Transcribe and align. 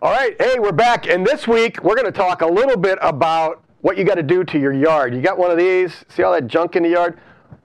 All 0.00 0.12
right, 0.12 0.40
hey, 0.40 0.58
we're 0.60 0.70
back, 0.72 1.08
and 1.08 1.26
this 1.26 1.48
week 1.48 1.82
we're 1.82 1.96
going 1.96 2.06
to 2.06 2.12
talk 2.12 2.42
a 2.42 2.46
little 2.46 2.76
bit 2.76 2.98
about 3.02 3.64
what 3.80 3.98
you 3.98 4.04
got 4.04 4.14
to 4.14 4.22
do 4.22 4.44
to 4.44 4.58
your 4.58 4.72
yard. 4.72 5.12
You 5.14 5.20
got 5.20 5.38
one 5.38 5.50
of 5.50 5.58
these? 5.58 6.04
See 6.08 6.22
all 6.22 6.32
that 6.32 6.46
junk 6.46 6.76
in 6.76 6.84
the 6.84 6.90
yard? 6.90 7.18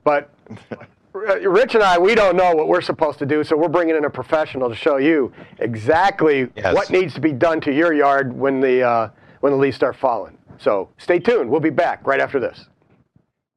But 0.04 0.32
Rich 1.14 1.76
and 1.76 1.84
I, 1.84 2.00
we 2.00 2.16
don't 2.16 2.36
know 2.36 2.56
what 2.56 2.68
we're 2.68 2.82
supposed 2.82 3.20
to 3.20 3.26
do, 3.28 3.44
so 3.44 3.56
we're 3.56 3.68
bringing 3.68 3.96
in 3.96 4.06
a 4.06 4.10
professional 4.10 4.68
to 4.68 4.76
show 4.76 4.98
you 4.98 5.32
exactly 5.60 6.50
Yes. 6.56 6.74
what 6.74 6.90
needs 6.90 7.14
to 7.14 7.22
be 7.22 7.32
done 7.32 7.62
to 7.62 7.72
your 7.72 7.94
yard 7.94 8.34
when 8.34 8.60
the 8.60 8.82
uh, 8.82 9.10
when 9.42 9.52
the 9.54 9.58
leaves 9.58 9.76
start 9.76 9.96
falling. 9.96 10.36
So 10.58 10.90
stay 10.98 11.20
tuned. 11.20 11.50
We'll 11.52 11.60
be 11.60 11.70
back 11.70 12.06
right 12.08 12.20
after 12.20 12.40
this. 12.40 12.68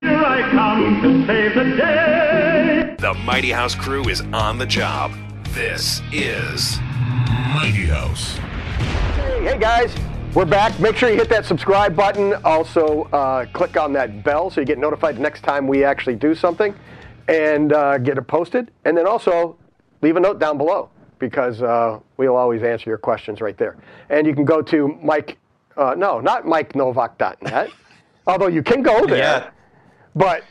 Here 0.02 0.18
I 0.18 0.43
come 0.50 1.00
to 1.02 1.27
save 1.27 1.54
the 1.54 1.77
day. 1.77 2.96
The 2.98 3.14
Mighty 3.24 3.50
House 3.50 3.74
crew 3.74 4.06
is 4.08 4.20
on 4.34 4.58
the 4.58 4.66
job. 4.66 5.12
This 5.50 6.02
is 6.12 6.79
Mighty 7.54 7.86
House. 7.86 8.38
Hey, 9.46 9.58
guys, 9.58 9.94
we're 10.34 10.45
back. 10.45 10.80
Make 10.80 10.96
sure 10.96 11.09
you 11.09 11.14
hit 11.14 11.28
that 11.28 11.45
subscribe 11.45 11.95
button. 11.95 12.34
Also, 12.45 13.04
uh, 13.12 13.46
click 13.52 13.77
on 13.77 13.92
that 13.92 14.24
bell 14.24 14.50
so 14.50 14.60
you 14.60 14.66
get 14.66 14.77
notified 14.77 15.20
next 15.20 15.42
time 15.42 15.68
we 15.68 15.84
actually 15.84 16.16
do 16.16 16.34
something 16.34 16.74
and 17.28 17.73
uh, 17.73 17.96
get 17.98 18.18
it 18.18 18.23
posted. 18.23 18.73
And 18.84 18.98
then 18.98 19.06
also 19.06 19.56
leave 20.02 20.16
a 20.16 20.20
note 20.20 20.40
down 20.40 20.59
below 20.59 20.90
because 21.20 21.62
uh, 21.62 22.01
we'll 22.16 22.34
always 22.34 22.64
answer 22.64 22.90
your 22.90 22.98
questions 22.98 23.40
right 23.40 23.56
there. 23.56 23.77
And 24.10 24.27
you 24.27 24.34
can 24.34 24.45
go 24.45 24.62
to 24.62 24.98
Mike, 25.01 25.38
uh, 25.76 25.95
no, 25.96 26.18
not 26.18 26.42
MikeNowak.net, 26.42 27.70
although 28.26 28.48
you 28.48 28.65
can 28.65 28.82
go 28.82 29.06
there. 29.06 29.18
Yeah. 29.18 29.51
But 30.16 30.42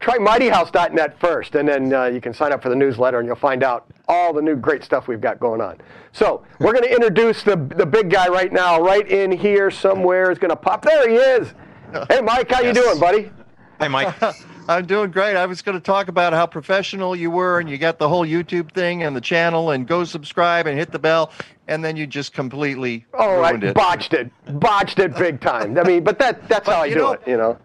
try 0.00 0.16
mightyhouse.net 0.18 1.18
first, 1.20 1.54
and 1.54 1.68
then 1.68 1.92
uh, 1.92 2.04
you 2.06 2.20
can 2.20 2.32
sign 2.34 2.52
up 2.52 2.62
for 2.62 2.68
the 2.68 2.76
newsletter, 2.76 3.18
and 3.18 3.26
you'll 3.26 3.36
find 3.36 3.62
out 3.62 3.86
all 4.08 4.32
the 4.32 4.42
new 4.42 4.56
great 4.56 4.82
stuff 4.84 5.08
we've 5.08 5.20
got 5.20 5.38
going 5.40 5.60
on. 5.60 5.78
So 6.12 6.44
we're 6.60 6.72
going 6.72 6.84
to 6.84 6.92
introduce 6.94 7.42
the 7.42 7.56
the 7.56 7.86
big 7.86 8.10
guy 8.10 8.28
right 8.28 8.52
now, 8.52 8.80
right 8.80 9.06
in 9.08 9.30
here 9.32 9.70
somewhere. 9.70 10.30
Is 10.30 10.38
going 10.38 10.50
to 10.50 10.56
pop. 10.56 10.82
There 10.84 11.08
he 11.08 11.16
is. 11.16 11.52
Hey, 12.10 12.20
Mike, 12.20 12.50
how 12.52 12.60
you 12.60 12.74
doing, 12.74 13.00
buddy? 13.00 13.30
Hey, 13.80 13.88
Mike. 13.88 14.14
I'm 14.68 14.84
doing 14.84 15.10
great. 15.10 15.36
I 15.36 15.46
was 15.46 15.62
going 15.62 15.74
to 15.78 15.82
talk 15.82 16.08
about 16.08 16.34
how 16.34 16.44
professional 16.46 17.16
you 17.16 17.30
were, 17.30 17.60
and 17.60 17.70
you 17.70 17.78
got 17.78 17.98
the 17.98 18.06
whole 18.06 18.26
YouTube 18.26 18.72
thing 18.72 19.04
and 19.04 19.16
the 19.16 19.22
channel, 19.22 19.70
and 19.70 19.88
go 19.88 20.04
subscribe 20.04 20.66
and 20.66 20.78
hit 20.78 20.92
the 20.92 20.98
bell, 20.98 21.32
and 21.66 21.82
then 21.82 21.96
you 21.96 22.06
just 22.06 22.34
completely 22.34 23.06
Oh, 23.14 23.40
I 23.40 23.52
it. 23.54 23.72
botched 23.74 24.12
it, 24.12 24.30
botched 24.60 24.98
it 24.98 25.16
big 25.16 25.40
time. 25.40 25.78
I 25.78 25.82
mean, 25.84 26.04
but 26.04 26.18
that 26.18 26.46
that's 26.46 26.66
But 26.66 26.74
how 26.74 26.82
I 26.82 26.86
you 26.86 26.94
do 26.96 27.00
know- 27.00 27.12
it, 27.12 27.22
you 27.26 27.38
know. 27.38 27.56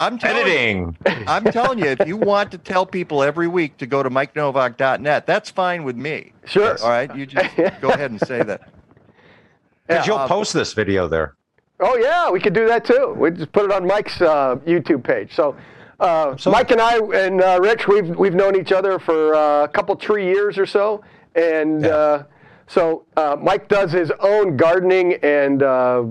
I'm 0.00 0.18
telling 0.18 0.46
you, 0.46 0.94
Editing. 1.06 1.28
I'm 1.28 1.44
telling 1.44 1.78
you, 1.78 1.84
if 1.86 2.06
you 2.06 2.16
want 2.16 2.50
to 2.52 2.58
tell 2.58 2.84
people 2.84 3.22
every 3.22 3.46
week 3.46 3.76
to 3.78 3.86
go 3.86 4.02
to 4.02 4.10
MikeNowak.net, 4.10 5.26
that's 5.26 5.50
fine 5.50 5.84
with 5.84 5.96
me. 5.96 6.32
Sure. 6.44 6.76
All 6.82 6.88
right, 6.88 7.14
you 7.16 7.24
just 7.26 7.54
go 7.80 7.90
ahead 7.90 8.10
and 8.10 8.20
say 8.20 8.42
that. 8.42 8.68
Because 9.88 10.06
you'll 10.06 10.16
uh, 10.16 10.28
post 10.28 10.52
this 10.54 10.72
video 10.74 11.08
there. 11.08 11.34
Oh 11.80 11.96
yeah, 11.96 12.30
we 12.30 12.38
could 12.40 12.54
do 12.54 12.66
that 12.68 12.84
too. 12.84 13.14
We 13.18 13.30
just 13.32 13.50
put 13.52 13.64
it 13.64 13.72
on 13.72 13.84
Mike's 13.86 14.20
uh, 14.22 14.56
YouTube 14.64 15.02
page. 15.02 15.34
So, 15.34 15.56
uh, 15.98 16.36
Mike 16.46 16.70
and 16.70 16.80
I 16.80 16.98
and 16.98 17.42
uh, 17.42 17.58
Rich, 17.60 17.88
we've 17.88 18.08
we've 18.16 18.32
known 18.34 18.56
each 18.58 18.70
other 18.70 19.00
for 19.00 19.34
uh, 19.34 19.64
a 19.64 19.68
couple 19.68 19.94
three 19.96 20.26
years 20.26 20.56
or 20.56 20.66
so, 20.66 21.02
and 21.34 21.82
Yeah. 21.82 21.88
uh, 21.88 22.22
so 22.68 23.04
uh, 23.16 23.36
Mike 23.42 23.68
does 23.68 23.90
his 23.92 24.12
own 24.20 24.56
gardening 24.56 25.14
and 25.22 25.62
uh, 25.64 26.04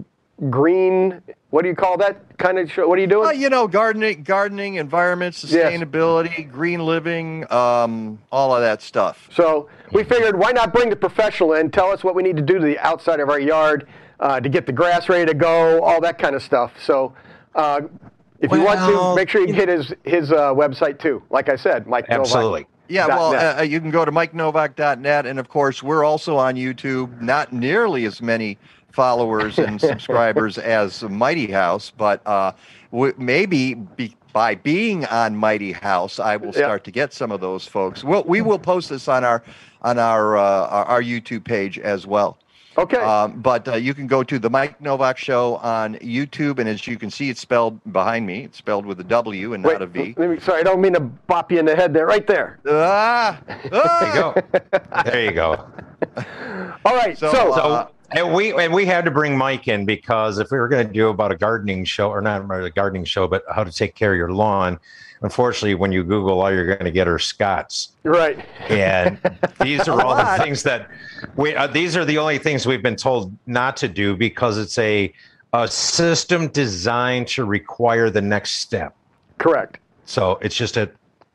green. 0.49 1.21
What 1.49 1.63
do 1.63 1.69
you 1.69 1.75
call 1.75 1.97
that 1.97 2.37
kind 2.37 2.57
of 2.57 2.71
show? 2.71 2.87
What 2.87 2.97
are 2.97 3.01
you 3.01 3.07
doing? 3.07 3.23
Well, 3.23 3.33
you 3.33 3.49
know, 3.49 3.67
gardening, 3.67 4.23
gardening, 4.23 4.75
environment, 4.75 5.41
Yes. 5.43 5.71
sustainability, 5.73 6.49
green 6.49 6.85
living, 6.85 7.51
um, 7.51 8.19
all 8.31 8.55
of 8.55 8.61
that 8.61 8.81
stuff. 8.81 9.27
So 9.31 9.67
we 9.91 10.03
figured, 10.03 10.37
why 10.39 10.51
not 10.51 10.73
bring 10.73 10.89
the 10.89 10.95
professional 10.95 11.53
in, 11.53 11.69
tell 11.69 11.91
us 11.91 12.03
what 12.03 12.15
we 12.15 12.23
need 12.23 12.37
to 12.37 12.43
do 12.43 12.55
to 12.57 12.65
the 12.65 12.79
outside 12.79 13.19
of 13.19 13.29
our 13.29 13.39
yard 13.39 13.87
uh, 14.19 14.39
to 14.39 14.49
get 14.49 14.65
the 14.65 14.71
grass 14.71 15.09
ready 15.09 15.25
to 15.25 15.33
go, 15.33 15.81
all 15.83 15.99
that 16.01 16.17
kind 16.17 16.35
of 16.35 16.41
stuff. 16.41 16.71
So 16.83 17.13
uh, 17.55 17.81
if 18.39 18.51
you 18.51 18.61
want 18.61 18.79
to, 18.79 19.15
make 19.15 19.29
sure 19.29 19.45
you 19.45 19.53
hit 19.53 19.67
his 19.69 19.93
his 20.03 20.31
uh, 20.31 20.53
website 20.53 20.99
too. 20.99 21.21
Like 21.29 21.49
I 21.49 21.55
said, 21.55 21.85
Mike. 21.85 22.09
Nowak. 22.09 22.21
Absolutely. 22.21 22.67
Yeah, 22.87 23.07
well, 23.07 23.57
uh, 23.59 23.61
you 23.61 23.79
can 23.79 23.89
go 23.89 24.03
to 24.03 24.11
MikeNowak.net, 24.11 25.25
and 25.25 25.39
of 25.39 25.47
course, 25.47 25.81
we're 25.81 26.03
also 26.03 26.35
on 26.35 26.55
YouTube. 26.55 27.21
Not 27.21 27.53
nearly 27.53 28.03
as 28.03 28.21
many 28.21 28.57
followers 28.93 29.57
and 29.59 29.79
subscribers 29.89 30.57
as 30.57 31.03
Mighty 31.03 31.51
House, 31.51 31.91
but 31.97 32.21
uh, 32.25 32.51
w- 32.91 33.13
maybe 33.17 33.73
be- 33.73 34.15
by 34.33 34.55
being 34.55 35.05
on 35.05 35.35
Mighty 35.35 35.73
House, 35.73 36.19
I 36.19 36.37
will 36.37 36.53
start 36.53 36.83
to 36.85 36.91
get 36.91 37.13
some 37.13 37.31
of 37.31 37.41
those 37.41 37.67
folks. 37.67 38.03
We'll, 38.03 38.23
we 38.23 38.41
will 38.41 38.59
post 38.59 38.89
this 38.89 39.07
on 39.07 39.23
our 39.23 39.43
on 39.81 39.99
our 39.99 40.37
uh, 40.37 40.41
our, 40.67 40.85
our 40.85 41.01
YouTube 41.01 41.43
page 41.43 41.77
as 41.79 42.07
well. 42.07 42.37
Okay. 42.77 42.97
Um, 42.97 43.41
but 43.41 43.67
uh, 43.67 43.75
you 43.75 43.93
can 43.93 44.07
go 44.07 44.23
to 44.23 44.39
the 44.39 44.49
Mike 44.49 44.79
Nowak 44.79 45.17
Show 45.17 45.57
on 45.57 45.95
YouTube, 45.95 46.59
and 46.59 46.69
as 46.69 46.87
you 46.87 46.97
can 46.97 47.09
see, 47.11 47.29
it's 47.29 47.41
spelled 47.41 47.79
behind 47.91 48.25
me. 48.25 48.45
It's 48.45 48.57
spelled 48.57 48.85
with 48.85 48.99
a 49.01 49.03
W 49.03 49.53
and 49.53 49.63
Wait, 49.63 49.73
not 49.73 49.81
a 49.81 49.87
V. 49.87 50.13
let 50.17 50.29
me- 50.29 50.39
sorry, 50.39 50.61
I 50.61 50.63
don't 50.63 50.79
mean 50.79 50.93
to 50.93 51.01
bop 51.01 51.51
you 51.51 51.59
in 51.59 51.65
the 51.65 51.75
head 51.75 51.93
there. 51.93 52.05
Right 52.05 52.25
there. 52.25 52.59
Ah, 52.67 53.39
ah! 53.73 53.99
There 54.01 54.07
you 54.07 54.13
go. 54.13 55.03
there 55.05 55.23
you 55.25 55.31
go. 55.31 55.67
All 56.85 56.95
right. 56.95 57.17
So, 57.17 57.31
So, 57.31 57.51
So, 57.53 57.61
Uh, 57.61 57.87
and 58.11 58.33
we 58.33 58.53
and 58.53 58.73
we 58.73 58.85
had 58.85 59.05
to 59.05 59.11
bring 59.11 59.37
Mike 59.37 59.67
in 59.67 59.85
because 59.85 60.39
if 60.39 60.51
we 60.51 60.57
were 60.57 60.67
going 60.67 60.87
to 60.87 60.93
do 60.93 61.09
about 61.09 61.31
a 61.31 61.37
gardening 61.37 61.85
show, 61.85 62.09
or 62.09 62.21
not 62.21 62.41
a 62.49 62.69
gardening 62.69 63.05
show, 63.05 63.27
but 63.27 63.43
how 63.53 63.63
to 63.63 63.71
take 63.71 63.95
care 63.95 64.11
of 64.13 64.17
your 64.17 64.31
lawn, 64.31 64.79
unfortunately, 65.21 65.75
when 65.75 65.91
you 65.91 66.03
Google, 66.03 66.41
all 66.41 66.51
you're 66.51 66.65
going 66.67 66.85
to 66.85 66.91
get 66.91 67.07
are 67.07 67.19
Scotts. 67.19 67.89
right. 68.03 68.45
And 68.69 69.19
these 69.61 69.87
are 69.87 70.01
all 70.01 70.11
lot. 70.15 70.37
the 70.37 70.43
things 70.43 70.63
that 70.63 70.89
we. 71.35 71.55
Uh, 71.55 71.67
these 71.67 71.95
are 71.95 72.05
the 72.05 72.17
only 72.17 72.37
things 72.37 72.65
we've 72.65 72.83
been 72.83 72.95
told 72.95 73.35
not 73.45 73.77
to 73.77 73.87
do 73.87 74.15
because 74.15 74.57
it's 74.57 74.77
a 74.77 75.13
a 75.53 75.67
system 75.67 76.47
designed 76.47 77.27
to 77.27 77.43
require 77.43 78.09
the 78.09 78.21
next 78.21 78.59
step. 78.59 78.95
Correct. 79.37 79.79
So 80.05 80.37
it's 80.41 80.55
just 80.55 80.77
a 80.77 80.89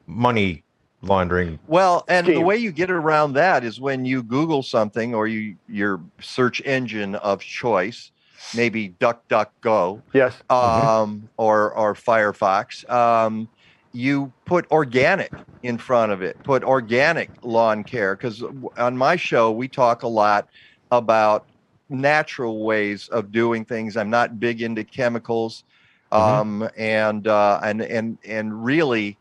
money 0.07 0.63
laundering. 1.03 1.59
Well, 1.67 2.05
and 2.09 2.27
the 2.27 2.39
way 2.41 2.57
you 2.57 2.73
get 2.73 2.91
around 2.91 3.35
that 3.35 3.63
is 3.63 3.79
when 3.81 4.05
you 4.07 4.23
Google 4.23 4.63
something 4.63 5.15
or 5.15 5.27
you 5.29 5.57
your 5.69 6.01
search 6.21 6.63
engine 6.65 7.15
of 7.17 7.41
choice, 7.43 8.11
maybe 8.55 8.95
DuckDuckGo 9.01 10.01
Yes. 10.15 10.35
um, 10.49 11.29
or 11.37 11.73
or 11.75 11.95
Firefox, 11.95 12.89
um, 12.91 13.49
you 13.97 14.31
put 14.45 14.71
organic 14.71 15.33
in 15.63 15.79
front 15.79 16.13
of 16.13 16.21
it. 16.21 16.41
Put 16.43 16.63
organic 16.63 17.31
lawn 17.43 17.83
care 17.83 18.15
because 18.15 18.45
on 18.77 18.97
my 18.97 19.17
show 19.17 19.51
we 19.51 19.69
talk 19.69 20.03
a 20.03 20.09
lot 20.09 20.49
about 20.93 21.47
natural 21.89 22.63
ways 22.65 23.09
of 23.09 23.33
doing 23.33 23.65
things. 23.65 23.97
I'm 23.97 24.11
not 24.11 24.39
big 24.39 24.61
into 24.61 24.85
chemicals, 24.85 25.65
um, 26.13 26.69
and 26.77 27.27
uh, 27.27 27.59
and 27.63 27.81
and 27.81 28.19
and 28.25 28.65
really 28.65 29.17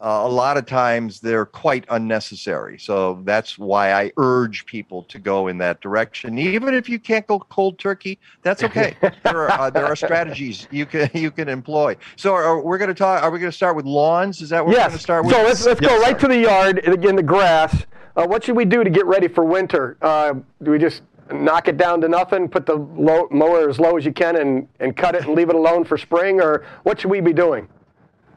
uh, 0.00 0.22
a 0.24 0.28
lot 0.28 0.56
of 0.56 0.64
times 0.64 1.20
they're 1.20 1.46
quite 1.46 1.84
unnecessary. 1.90 2.78
So 2.78 3.20
that's 3.24 3.58
why 3.58 3.92
I 3.92 4.12
urge 4.16 4.64
people 4.66 5.02
to 5.04 5.18
go 5.18 5.48
in 5.48 5.58
that 5.58 5.80
direction. 5.80 6.38
Even 6.38 6.72
if 6.74 6.88
you 6.88 7.00
can't 7.00 7.26
go 7.26 7.40
cold 7.40 7.78
turkey, 7.78 8.18
that's 8.42 8.62
okay. 8.62 8.96
there 9.00 9.42
are 9.42 9.50
uh, 9.50 9.70
there 9.70 9.86
are 9.86 9.96
strategies 9.96 10.68
you 10.70 10.86
can 10.86 11.10
you 11.14 11.30
can 11.30 11.48
employ. 11.48 11.96
So 12.16 12.34
are, 12.34 12.60
we're 12.60 12.78
going 12.78 12.88
to 12.88 12.94
talk. 12.94 13.22
Are 13.22 13.30
we 13.30 13.40
going 13.40 13.50
to 13.50 13.56
start 13.56 13.74
with 13.74 13.86
lawns? 13.86 14.40
Is 14.40 14.50
that 14.50 14.64
what 14.64 14.74
we're 14.74 14.80
going 14.80 14.92
to 14.92 14.98
start 14.98 15.24
with? 15.24 15.34
So 15.34 15.42
let's 15.42 15.64
let's 15.66 15.80
Yes, 15.80 15.90
go 15.90 16.00
right 16.00 16.20
sir. 16.20 16.28
to 16.28 16.34
the 16.34 16.40
yard 16.40 16.78
in 16.78 17.16
the 17.16 17.22
grass. 17.22 17.84
Uh, 18.16 18.26
what 18.26 18.44
should 18.44 18.56
we 18.56 18.64
do 18.64 18.84
to 18.84 18.90
get 18.90 19.06
ready 19.06 19.28
for 19.28 19.44
winter? 19.44 19.96
Uh, 20.02 20.34
do 20.62 20.70
we 20.70 20.78
just 20.78 21.02
knock 21.32 21.68
it 21.68 21.76
down 21.76 22.00
to 22.00 22.08
nothing, 22.08 22.48
put 22.48 22.66
the 22.66 22.74
low, 22.74 23.28
mower 23.30 23.68
as 23.68 23.78
low 23.78 23.96
as 23.96 24.04
you 24.04 24.12
can, 24.12 24.36
and 24.36 24.68
and 24.78 24.96
cut 24.96 25.14
it 25.14 25.24
and 25.24 25.34
leave 25.34 25.50
it 25.50 25.56
alone 25.56 25.84
for 25.84 25.98
spring, 25.98 26.40
or 26.40 26.64
what 26.84 27.00
should 27.00 27.10
we 27.10 27.20
be 27.20 27.32
doing? 27.32 27.68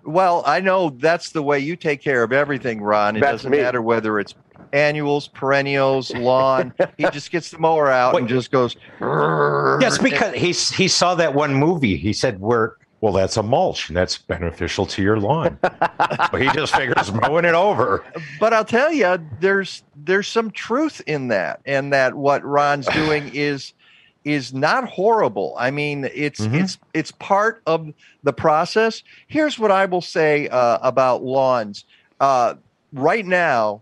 Well, 0.04 0.44
I 0.46 0.60
know 0.60 0.90
that's 0.92 1.30
the 1.32 1.44
way 1.44 1.60
you 1.60 1.76
take 1.76 2.02
care 2.02 2.24
of 2.24 2.32
everything, 2.32 2.82
Ron. 2.82 3.18
It 3.18 3.22
That's 3.22 3.44
doesn't 3.44 3.52
me. 3.52 3.58
matter 3.60 3.82
whether 3.82 4.20
it's 4.20 4.34
annuals, 4.74 5.28
perennials, 5.28 6.14
lawn. 6.14 6.74
he 6.98 7.10
just 7.12 7.32
gets 7.32 7.52
the 7.52 7.60
mower 7.60 7.90
out 7.90 8.18
and 8.18 8.28
just 8.28 8.52
goes. 8.52 8.76
Yes, 9.00 9.98
because 9.98 10.34
he 10.36 10.52
he 10.76 10.88
saw 10.88 11.16
that 11.16 11.34
one 11.34 11.54
movie. 11.54 11.98
He 11.98 12.14
said, 12.14 12.40
"We're 12.40 12.74
well, 13.02 13.14
that's 13.14 13.38
a 13.38 13.44
mulch, 13.44 13.90
and 13.90 13.98
that's 13.98 14.18
beneficial 14.18 14.86
to 14.88 15.02
your 15.02 15.20
lawn." 15.20 15.60
so 16.32 16.38
he 16.38 16.50
just 16.50 16.76
figures 16.76 17.12
mowing 17.12 17.46
it 17.46 17.56
over. 17.56 18.04
But 18.40 18.54
I'll 18.54 18.66
tell 18.66 18.92
you, 18.92 19.18
there's 19.40 19.84
there's 19.96 20.28
some 20.28 20.52
truth 20.52 21.02
in 21.08 21.28
that, 21.30 21.62
and 21.66 21.94
that 21.94 22.16
what 22.16 22.44
Ron's 22.44 22.88
doing 22.88 23.32
is 23.34 23.74
is 24.24 24.54
not 24.54 24.88
horrible. 24.88 25.56
I 25.58 25.72
mean, 25.72 26.10
it's 26.14 26.42
Mhm. 26.42 26.62
it's 26.64 26.78
it's 26.94 27.12
part 27.12 27.62
of 27.66 27.92
the 28.24 28.34
process. 28.34 29.04
Here's 29.28 29.58
what 29.58 29.72
I 29.72 29.86
will 29.86 30.02
say 30.02 30.48
uh, 30.50 30.78
about 30.82 31.24
lawns. 31.24 31.86
Uh, 32.20 32.54
right 32.94 33.26
now, 33.26 33.82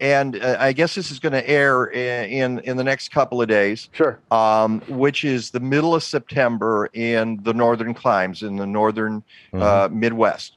and 0.00 0.42
uh, 0.42 0.56
I 0.58 0.72
guess 0.72 0.94
this 0.94 1.10
is 1.10 1.18
going 1.18 1.32
to 1.34 1.48
air 1.48 1.84
in, 1.86 2.30
in 2.30 2.58
in 2.60 2.76
the 2.76 2.84
next 2.84 3.10
couple 3.12 3.40
of 3.42 3.48
days, 3.48 3.88
Sure. 3.92 4.18
um, 4.30 4.80
which 4.88 5.24
is 5.24 5.50
the 5.50 5.60
middle 5.60 5.94
of 5.94 6.02
September 6.02 6.88
in 6.94 7.38
the 7.42 7.52
northern 7.54 7.92
climes 7.94 8.42
in 8.42 8.56
the 8.56 8.66
northern 8.66 9.22
uh, 9.52 9.88
Midwest. 9.92 10.56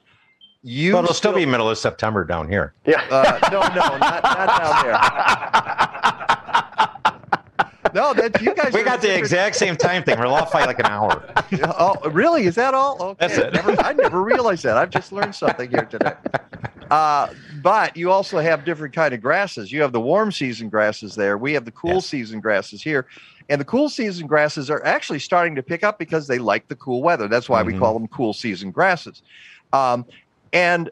You 0.64 0.94
but 0.94 1.04
it'll 1.04 1.14
still 1.14 1.34
be 1.34 1.46
middle 1.46 1.70
of 1.70 1.78
September 1.78 2.26
down 2.26 2.50
here. 2.50 2.74
Yeah. 2.86 3.02
uh, 3.12 3.38
no, 3.52 3.60
no, 3.60 3.98
not, 3.98 4.24
not 4.24 4.60
down 4.60 4.86
there. 4.86 5.94
no, 7.94 8.14
that 8.14 8.42
you 8.42 8.54
guys. 8.56 8.74
We 8.74 8.84
got 8.84 9.02
the 9.02 9.08
different- 9.08 9.20
exact 9.20 9.56
same 9.56 9.76
time 9.76 10.04
thing. 10.04 10.20
We're 10.20 10.28
off 10.28 10.52
by 10.52 10.66
like 10.66 10.80
an 10.80 10.86
hour. 10.88 11.24
Oh, 11.64 11.96
really? 12.10 12.46
Is 12.46 12.56
that 12.56 12.74
all? 12.74 13.02
Okay. 13.02 13.28
That's 13.28 13.38
it. 13.38 13.54
Never, 13.54 13.80
I 13.82 13.94
never 13.94 14.22
realized 14.22 14.64
that. 14.64 14.78
I've 14.78 14.90
just 14.90 15.12
learned 15.12 15.36
something 15.36 15.70
here 15.70 15.86
today. 15.86 16.14
Uh, 16.90 17.28
but 17.62 17.98
you 17.98 18.12
also 18.12 18.40
have 18.40 18.64
different 18.64 18.94
kind 18.96 19.14
of 19.14 19.22
grasses. 19.22 19.72
You 19.72 19.82
have 19.82 19.92
the 19.92 20.00
warm 20.00 20.32
season 20.32 20.70
grasses 20.70 21.16
there. 21.16 21.38
We 21.38 21.54
have 21.54 21.66
the 21.66 21.72
cool 21.72 21.96
Yes. 21.96 22.06
season 22.06 22.40
grasses 22.40 22.82
here. 22.82 23.08
And 23.50 23.60
the 23.62 23.66
cool 23.66 23.90
season 23.90 24.28
grasses 24.28 24.70
are 24.70 24.84
actually 24.86 25.20
starting 25.20 25.56
to 25.56 25.64
pick 25.64 25.84
up 25.84 26.00
because 26.00 26.28
they 26.28 26.38
like 26.40 26.68
the 26.68 26.76
cool 26.76 27.02
weather. 27.02 27.28
That's 27.28 27.48
why 27.50 27.64
we 27.64 27.74
Mhm. 27.74 27.80
call 27.80 27.94
them 27.94 28.08
cool 28.08 28.34
season 28.34 28.72
grasses. 28.72 29.22
Um, 29.74 30.06
and 30.54 30.90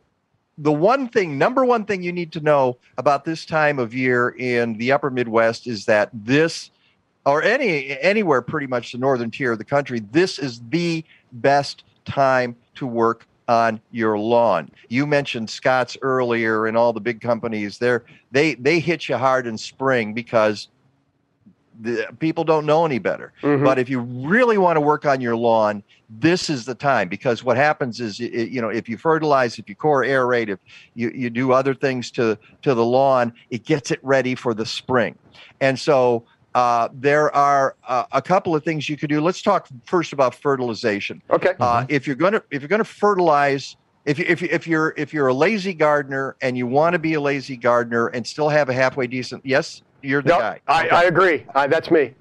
the 0.57 0.71
one 0.71 1.07
thing, 1.09 1.37
number 1.37 1.65
one 1.65 1.83
thing 1.85 2.01
you 2.01 2.13
need 2.13 2.31
to 2.33 2.39
know 2.39 2.77
about 2.97 3.25
this 3.25 3.45
time 3.45 3.77
of 3.79 3.93
year 3.93 4.29
in 4.37 4.77
the 4.77 4.91
upper 4.93 5.09
Midwest 5.09 5.67
is 5.67 5.85
that 5.85 6.09
this, 6.13 6.71
or 7.25 7.41
any 7.43 7.97
anywhere 7.99 8.41
pretty 8.41 8.67
much 8.67 8.91
the 8.91 8.97
northern 8.97 9.31
tier 9.31 9.51
of 9.53 9.57
the 9.57 9.65
country, 9.65 10.01
this 10.11 10.37
is 10.39 10.61
the 10.69 11.03
best 11.31 11.83
time 12.05 12.55
to 12.75 12.85
work 12.85 13.25
on 13.47 13.79
your 13.91 14.17
lawn. 14.17 14.69
You 14.89 15.05
mentioned 15.05 15.49
Scotts 15.49 15.97
earlier 16.01 16.65
and 16.67 16.75
all 16.75 16.93
the 16.93 16.99
big 17.01 17.21
companies 17.21 17.77
there. 17.77 18.03
They 18.31 18.55
they 18.55 18.79
hit 18.79 19.07
you 19.09 19.17
hard 19.17 19.47
in 19.47 19.57
spring 19.57 20.13
because 20.13 20.69
the 21.81 22.07
people 22.19 22.45
don't 22.45 22.65
know 22.65 22.85
any 22.85 22.99
better. 22.99 23.33
Mhm. 23.43 23.63
But 23.63 23.77
if 23.77 23.89
you 23.89 23.99
really 23.99 24.57
want 24.57 24.77
to 24.77 24.81
work 24.81 25.05
on 25.05 25.19
your 25.19 25.35
lawn, 25.35 25.83
this 26.09 26.49
is 26.49 26.63
the 26.63 26.73
time 26.75 27.09
because 27.09 27.43
what 27.43 27.57
happens 27.57 27.99
is, 27.99 28.17
y- 28.19 28.27
you 28.27 28.61
know, 28.61 28.69
if 28.69 28.87
you 28.87 28.97
fertilize, 28.97 29.59
if 29.59 29.67
you 29.67 29.75
core 29.75 30.03
aerate, 30.03 30.47
if 30.47 30.59
you, 30.93 31.11
you 31.13 31.29
do 31.29 31.51
other 31.51 31.73
things 31.73 32.11
to, 32.11 32.37
to 32.61 32.73
the 32.73 32.85
lawn, 32.85 33.33
it 33.49 33.65
gets 33.65 33.91
it 33.91 33.99
ready 34.03 34.35
for 34.35 34.53
the 34.53 34.65
spring. 34.65 35.15
And 35.59 35.77
so 35.77 36.23
uh, 36.55 36.87
there 36.93 37.35
are 37.35 37.75
uh, 37.85 38.05
a 38.13 38.21
couple 38.21 38.55
of 38.55 38.63
things 38.63 38.87
you 38.87 38.95
could 38.95 39.09
do. 39.09 39.19
Let's 39.19 39.41
talk 39.41 39.67
first 39.85 40.13
about 40.13 40.33
fertilization. 40.33 41.21
Okay. 41.29 41.53
Uh, 41.59 41.85
if 41.89 42.07
you're 42.07 42.15
gonna 42.15 42.41
if 42.49 42.61
you're 42.61 42.69
gonna 42.69 42.85
fertilize, 42.85 43.75
if 44.05 44.17
you, 44.17 44.23
if 44.27 44.41
you, 44.41 44.47
if 44.49 44.65
you're 44.65 44.93
if 44.95 45.13
you're 45.13 45.27
a 45.27 45.33
lazy 45.33 45.73
gardener 45.73 46.37
and 46.41 46.57
you 46.57 46.65
want 46.65 46.93
to 46.93 46.99
be 46.99 47.15
a 47.15 47.21
lazy 47.21 47.57
gardener 47.57 48.07
and 48.07 48.25
still 48.25 48.47
have 48.47 48.69
a 48.69 48.73
halfway 48.73 49.05
decent, 49.05 49.45
yes, 49.45 49.81
you're 50.01 50.21
the 50.21 50.29
No, 50.29 50.39
guy. 50.39 50.61
I, 50.65 50.87
I 50.87 51.03
agree. 51.03 51.45
Uh, 51.53 51.67
that's 51.67 51.91
me. 51.91 52.13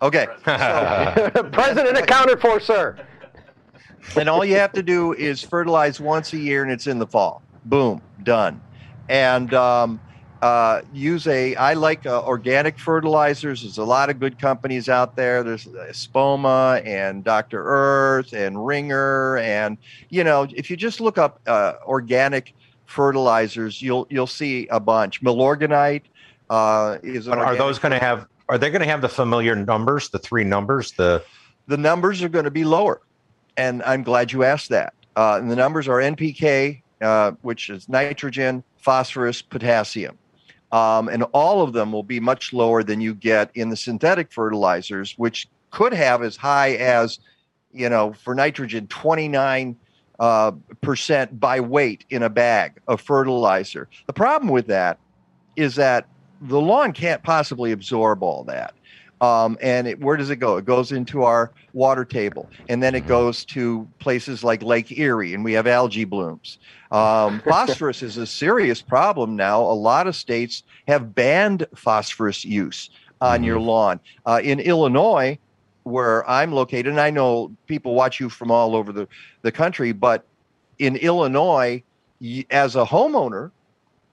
Okay. 0.00 0.26
President 0.44 1.98
accounted 1.98 2.40
for, 2.40 2.58
sir. 2.58 2.96
and 4.16 4.30
all 4.30 4.46
you 4.46 4.54
have 4.56 4.72
to 4.72 4.82
do 4.82 5.12
is 5.12 5.42
fertilize 5.42 6.00
once 6.00 6.32
a 6.32 6.38
year, 6.38 6.62
and 6.62 6.72
it's 6.72 6.86
in 6.86 6.98
the 6.98 7.06
fall. 7.06 7.42
Boom, 7.66 8.00
done. 8.22 8.62
And 9.10 9.52
um, 9.52 10.00
uh, 10.42 10.82
use 10.92 11.26
a. 11.28 11.54
I 11.54 11.74
like 11.74 12.04
uh, 12.04 12.24
organic 12.24 12.78
fertilizers. 12.78 13.62
There's 13.62 13.78
a 13.78 13.84
lot 13.84 14.10
of 14.10 14.18
good 14.18 14.40
companies 14.40 14.88
out 14.88 15.14
there. 15.14 15.44
There's 15.44 15.68
uh, 15.68 15.86
Espoma 15.88 16.84
and 16.84 17.22
Dr. 17.22 17.62
Earth 17.64 18.32
and 18.32 18.66
Ringer, 18.66 19.38
and 19.38 19.78
you 20.10 20.24
know, 20.24 20.48
if 20.52 20.68
you 20.68 20.76
just 20.76 21.00
look 21.00 21.16
up 21.16 21.40
uh, 21.46 21.74
organic 21.86 22.54
fertilizers, 22.86 23.80
you'll 23.80 24.06
you'll 24.10 24.26
see 24.26 24.66
a 24.68 24.80
bunch. 24.80 25.22
Milorganite 25.22 26.02
uh, 26.50 26.98
is. 27.04 27.28
But 27.28 27.38
are 27.38 27.54
those 27.54 27.78
going 27.78 27.92
to 27.92 28.04
have? 28.04 28.26
Are 28.48 28.58
they 28.58 28.68
going 28.68 28.82
to 28.82 28.88
have 28.88 29.00
the 29.00 29.08
familiar 29.08 29.54
numbers, 29.54 30.08
the 30.08 30.18
three 30.18 30.44
numbers? 30.44 30.90
The 30.90 31.24
the 31.68 31.76
numbers 31.76 32.20
are 32.20 32.28
going 32.28 32.46
to 32.46 32.50
be 32.50 32.64
lower. 32.64 33.00
And 33.56 33.82
I'm 33.84 34.02
glad 34.02 34.32
you 34.32 34.42
asked 34.42 34.70
that. 34.70 34.94
Uh, 35.14 35.38
and 35.40 35.50
the 35.50 35.56
numbers 35.56 35.86
are 35.86 35.98
NPK, 35.98 36.82
uh, 37.00 37.32
which 37.42 37.70
is 37.70 37.88
nitrogen, 37.88 38.64
phosphorus, 38.78 39.42
potassium. 39.42 40.18
Um, 40.72 41.08
and 41.08 41.22
all 41.32 41.62
of 41.62 41.74
them 41.74 41.92
will 41.92 42.02
be 42.02 42.18
much 42.18 42.52
lower 42.52 42.82
than 42.82 43.00
you 43.00 43.14
get 43.14 43.50
in 43.54 43.68
the 43.68 43.76
synthetic 43.76 44.32
fertilizers, 44.32 45.12
which 45.18 45.48
could 45.70 45.92
have 45.92 46.22
as 46.22 46.34
high 46.34 46.72
as, 46.72 47.18
you 47.72 47.88
know, 47.88 48.14
for 48.14 48.34
nitrogen, 48.34 48.86
29 48.88 49.76
uh, 50.18 50.52
percent 50.80 51.38
by 51.38 51.60
weight 51.60 52.04
in 52.10 52.22
a 52.22 52.30
bag 52.30 52.80
of 52.88 53.00
fertilizer. 53.00 53.88
The 54.06 54.12
problem 54.12 54.50
with 54.50 54.66
that 54.68 54.98
is 55.56 55.74
that 55.74 56.06
the 56.40 56.60
lawn 56.60 56.92
can't 56.92 57.22
possibly 57.22 57.72
absorb 57.72 58.22
all 58.22 58.44
that. 58.44 58.74
Um, 59.22 59.56
and 59.62 59.88
it, 59.88 60.00
where 60.00 60.18
does 60.18 60.30
it 60.30 60.36
go? 60.36 60.58
It 60.58 60.66
goes 60.66 60.92
into 60.92 61.22
our 61.24 61.52
water 61.72 62.04
table, 62.04 62.50
and 62.68 62.82
then 62.82 62.94
it 62.96 63.06
goes 63.06 63.46
to 63.46 63.88
places 64.00 64.44
like 64.44 64.62
Lake 64.62 64.92
Erie, 64.98 65.34
and 65.34 65.44
we 65.44 65.54
have 65.54 65.68
algae 65.68 66.04
blooms. 66.04 66.58
Um, 66.90 67.40
phosphorus 67.48 68.02
is 68.02 68.18
a 68.18 68.26
serious 68.26 68.82
problem 68.82 69.36
now. 69.36 69.62
A 69.62 69.72
lot 69.74 70.08
of 70.08 70.16
states 70.16 70.64
have 70.88 71.14
banned 71.14 71.66
phosphorus 71.76 72.44
use 72.44 72.90
on 73.22 73.44
your 73.44 73.60
lawn. 73.60 74.00
Uh, 74.26 74.40
in 74.44 74.60
Illinois, 74.60 75.38
where 75.84 76.28
I'm 76.28 76.52
located, 76.52 76.88
and 76.88 77.00
I 77.00 77.10
know 77.10 77.56
people 77.68 77.94
watch 77.94 78.20
you 78.20 78.28
from 78.30 78.50
all 78.50 78.76
over 78.76 78.92
the, 78.92 79.08
the 79.44 79.52
country, 79.52 79.92
but 79.92 80.26
in 80.78 80.96
Illinois, 80.96 81.84
y- 82.20 82.46
as 82.50 82.76
a 82.76 82.84
homeowner, 82.84 83.50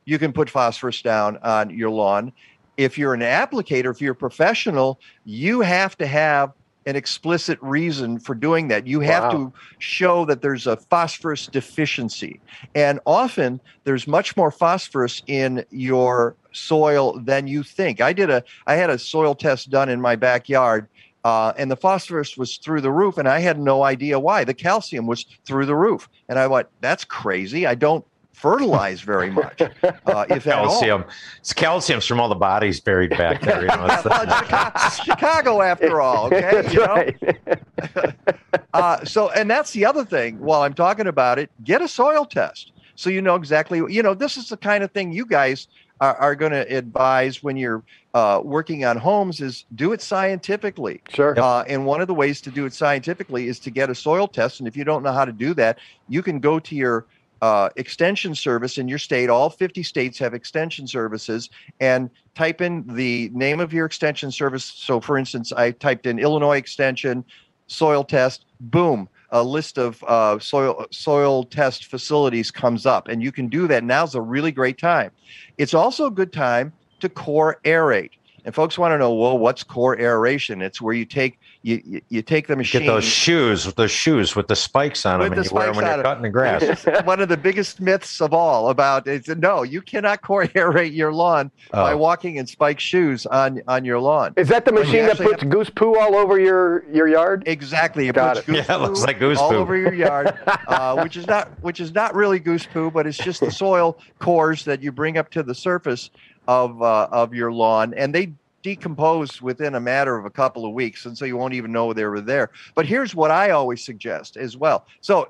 you 0.06 0.20
can 0.20 0.34
put 0.34 0.50
phosphorus 0.50 1.02
down 1.02 1.38
on 1.44 1.70
your 1.72 1.92
lawn. 1.92 2.34
If 2.80 2.98
you're 2.98 3.14
an 3.14 3.22
applicator, 3.22 3.92
if 3.92 4.02
you're 4.02 4.14
a 4.14 4.18
professional, 4.18 5.00
you 5.26 5.62
have 5.62 5.98
to 5.98 6.08
have 6.08 6.52
an 6.88 6.96
explicit 6.96 7.60
reason 7.62 8.20
for 8.20 8.34
doing 8.36 8.70
that. 8.70 8.88
You 8.88 9.02
have 9.02 9.28
Wow. 9.28 9.30
to 9.30 9.54
show 9.80 10.26
that 10.26 10.42
there's 10.42 10.68
a 10.68 10.78
phosphorus 10.90 11.48
deficiency. 11.48 12.42
And 12.76 13.00
often 13.06 13.62
there's 13.86 14.08
much 14.08 14.38
more 14.38 14.52
phosphorus 14.52 15.22
in 15.28 15.66
your 15.72 16.38
soil 16.54 17.20
than 17.24 17.48
you 17.48 17.64
think. 17.64 18.02
I 18.02 18.14
did 18.14 18.30
a 18.32 18.44
I 18.68 18.76
had 18.76 18.90
a 18.90 19.00
soil 19.00 19.36
test 19.36 19.70
done 19.70 19.90
in 19.90 20.02
my 20.02 20.16
backyard 20.16 20.88
uh, 21.26 21.54
and 21.58 21.70
the 21.70 21.78
phosphorus 21.78 22.38
was 22.38 22.58
through 22.64 22.82
the 22.82 22.92
roof, 22.92 23.18
and 23.18 23.28
I 23.28 23.40
had 23.40 23.60
no 23.60 23.84
idea 23.84 24.20
why. 24.20 24.46
The 24.46 24.54
calcium 24.54 25.06
was 25.06 25.26
through 25.46 25.68
the 25.68 25.76
roof, 25.76 26.08
and 26.30 26.40
I 26.40 26.48
went, 26.48 26.70
"That's 26.82 27.04
crazy. 27.04 27.68
I 27.68 27.76
don't 27.76 28.06
fertilize 28.40 29.02
very 29.02 29.30
much, 29.30 29.62
uh, 29.62 30.26
if 30.30 30.48
at 30.48 30.60
all." 30.60 30.68
calcium. 30.68 31.06
It's 31.40 31.54
calcium's 31.54 32.06
from 32.06 32.20
all 32.20 32.30
the 32.30 32.36
bodies 32.36 32.80
buried 32.80 33.12
back 33.12 33.42
there. 33.42 33.62
You 33.62 33.68
know, 33.68 33.86
Well, 34.06 34.42
Chicago, 34.42 34.80
Chicago, 35.04 35.62
after 35.62 36.02
all. 36.02 36.26
Okay, 36.30 36.42
That's 36.42 36.74
you 36.74 36.80
know? 36.80 36.96
right. 36.96 38.16
Uh, 38.74 39.04
so, 39.04 39.30
and 39.32 39.50
that's 39.50 39.72
the 39.72 39.84
other 39.84 40.06
thing. 40.06 40.40
While 40.40 40.62
I'm 40.62 40.76
talking 40.76 41.08
about 41.08 41.40
it, 41.40 41.50
get 41.64 41.82
a 41.82 41.88
soil 41.88 42.24
test 42.24 42.72
so 43.00 43.10
you 43.10 43.22
know 43.22 43.36
exactly. 43.36 43.78
You 43.78 44.04
know, 44.04 44.14
this 44.14 44.36
is 44.36 44.50
the 44.50 44.58
kind 44.58 44.84
of 44.84 44.92
thing 44.92 45.14
you 45.14 45.26
guys 45.26 45.70
are, 46.02 46.18
are 46.18 46.36
going 46.36 46.52
to 46.52 46.68
advise 46.68 47.42
when 47.42 47.56
you're 47.56 47.82
uh, 48.14 48.42
working 48.44 48.84
on 48.84 48.98
homes. 48.98 49.40
Is 49.40 49.64
do 49.76 49.94
it 49.94 50.02
scientifically. 50.02 51.02
Sure. 51.08 51.40
Uh, 51.40 51.64
and 51.64 51.86
one 51.86 52.02
of 52.02 52.08
the 52.10 52.14
ways 52.14 52.42
to 52.42 52.52
do 52.52 52.66
it 52.66 52.74
scientifically 52.74 53.48
is 53.48 53.58
to 53.60 53.72
get 53.72 53.90
a 53.90 53.96
soil 53.96 54.28
test. 54.28 54.60
And 54.60 54.68
if 54.68 54.76
you 54.76 54.84
don't 54.84 55.02
know 55.02 55.14
how 55.14 55.24
to 55.24 55.32
do 55.32 55.54
that, 55.54 55.80
you 56.10 56.22
can 56.22 56.42
go 56.42 56.60
to 56.60 56.76
your 56.76 57.06
uh, 57.42 57.70
extension 57.76 58.36
service 58.36 58.78
in 58.78 58.88
your 58.88 58.98
state. 58.98 59.30
All 59.30 59.50
50 59.50 59.84
states 59.84 60.18
have 60.20 60.34
extension 60.34 60.88
services 60.88 61.50
and 61.80 62.10
type 62.36 62.62
in 62.62 62.86
the 62.88 63.30
name 63.34 63.60
of 63.60 63.74
your 63.74 63.86
extension 63.86 64.32
service. 64.32 64.66
So, 64.66 65.00
for 65.00 65.18
instance, 65.18 65.52
I 65.52 65.72
typed 65.72 66.06
in 66.06 66.20
Illinois 66.20 66.58
Extension 66.58 67.24
soil 67.68 68.04
test. 68.04 68.46
Boom. 68.60 69.08
A 69.32 69.44
list 69.44 69.78
of 69.78 70.04
uh, 70.08 70.40
soil 70.40 70.88
soil 70.92 71.44
test 71.44 71.86
facilities 71.86 72.50
comes 72.50 72.86
up, 72.86 73.08
and 73.08 73.22
you 73.22 73.32
can 73.32 73.48
do 73.48 73.68
that. 73.68 73.84
Now's 73.84 74.16
a 74.16 74.22
really 74.22 74.52
great 74.52 74.80
time. 74.80 75.12
It's 75.58 75.76
also 75.76 76.08
a 76.08 76.12
good 76.12 76.34
time 76.34 76.74
to 77.00 77.10
core 77.10 77.60
aerate. 77.64 78.12
And 78.46 78.54
folks 78.56 78.78
want 78.78 78.94
to 78.94 78.98
know, 78.98 79.14
well, 79.14 79.38
what's 79.38 79.64
core 79.64 80.00
aeration? 80.00 80.62
It's 80.62 80.82
where 80.82 80.94
you 80.94 81.06
take 81.06 81.40
you 81.62 81.82
you, 81.86 82.02
you 82.10 82.22
take 82.22 82.48
the 82.48 82.56
machine. 82.56 82.82
get 82.82 82.88
those 82.88 83.04
shoes 83.04 83.66
with 83.66 83.76
those 83.76 83.92
shoes 83.92 84.36
with 84.36 84.48
the 84.48 84.56
spikes 84.56 85.06
on 85.06 85.20
them, 85.20 85.30
With 85.30 85.40
and 85.40 85.48
you 85.50 85.54
wear 85.56 85.68
them 85.68 85.76
when 85.76 85.86
on 85.86 85.92
you're 85.92 86.00
'em. 86.00 86.04
cutting 86.04 86.24
the 86.24 86.30
grass. 86.30 86.86
One 87.06 87.20
of 87.20 87.30
the 87.30 87.38
biggest 87.38 87.82
myths 87.82 88.22
of 88.22 88.34
all 88.34 88.70
about 88.70 89.08
it's 89.08 89.28
no, 89.28 89.64
you 89.64 89.82
cannot 89.82 90.22
core 90.24 90.46
aerate 90.46 90.96
your 90.96 91.12
lawn 91.14 91.52
by 91.72 91.94
Oh. 91.94 91.98
walking 91.98 92.38
in 92.38 92.48
spiked 92.48 92.82
shoes 92.82 93.26
on 93.26 93.62
on 93.68 93.84
your 93.86 94.00
lawn. 94.00 94.34
Is 94.38 94.48
that 94.50 94.66
the 94.66 94.72
machine 94.72 95.04
that 95.06 95.12
actually 95.12 95.26
puts 95.28 95.44
goose 95.44 95.70
poo 95.70 95.98
all 95.98 96.16
over 96.16 96.40
your, 96.40 96.86
your 96.94 97.08
yard? 97.08 97.44
Exactly. 97.46 98.08
It 98.08 98.16
Got 98.16 98.36
puts 98.38 98.48
it. 98.48 98.52
goose 98.54 98.66
Yeah, 98.70 98.76
it 98.76 98.82
looks 98.82 99.00
poo 99.00 99.06
like 99.06 99.20
goose 99.20 99.38
all 99.38 99.50
poo. 99.52 99.58
over 99.58 99.76
your 99.76 99.94
yard, 99.94 100.34
uh, 100.68 101.02
which 101.04 101.18
is 101.18 101.28
not 101.28 101.50
which 101.62 101.80
is 101.80 101.94
not 101.94 102.16
really 102.16 102.40
goose 102.40 102.66
poo, 102.66 102.90
but 102.92 103.06
it's 103.06 103.18
just 103.18 103.40
the 103.42 103.52
soil 103.52 103.98
cores 104.20 104.64
that 104.66 104.82
you 104.82 104.92
bring 104.92 105.18
up 105.18 105.30
to 105.32 105.44
the 105.44 105.56
surface 105.56 106.10
of 106.50 106.82
uh, 106.82 107.08
of 107.12 107.32
your 107.32 107.52
lawn, 107.52 107.94
and 107.94 108.14
they 108.14 108.34
decompose 108.64 109.40
within 109.40 109.76
a 109.76 109.80
matter 109.80 110.18
of 110.18 110.26
a 110.26 110.32
couple 110.32 110.66
of 110.66 110.74
weeks, 110.74 111.06
and 111.06 111.16
so 111.16 111.24
you 111.24 111.38
won't 111.38 111.54
even 111.54 111.72
know 111.72 111.94
they 111.94 112.06
were 112.06 112.22
there. 112.22 112.50
But 112.74 112.88
here's 112.88 113.14
what 113.14 113.30
I 113.30 113.52
always 113.52 113.86
suggest 113.86 114.36
as 114.36 114.58
well. 114.58 114.88
So 115.00 115.30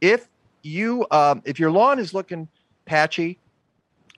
if 0.00 0.28
you 0.62 1.06
um, 1.10 1.42
if 1.44 1.60
your 1.60 1.70
lawn 1.70 1.98
is 1.98 2.14
looking 2.14 2.48
patchy 2.86 3.38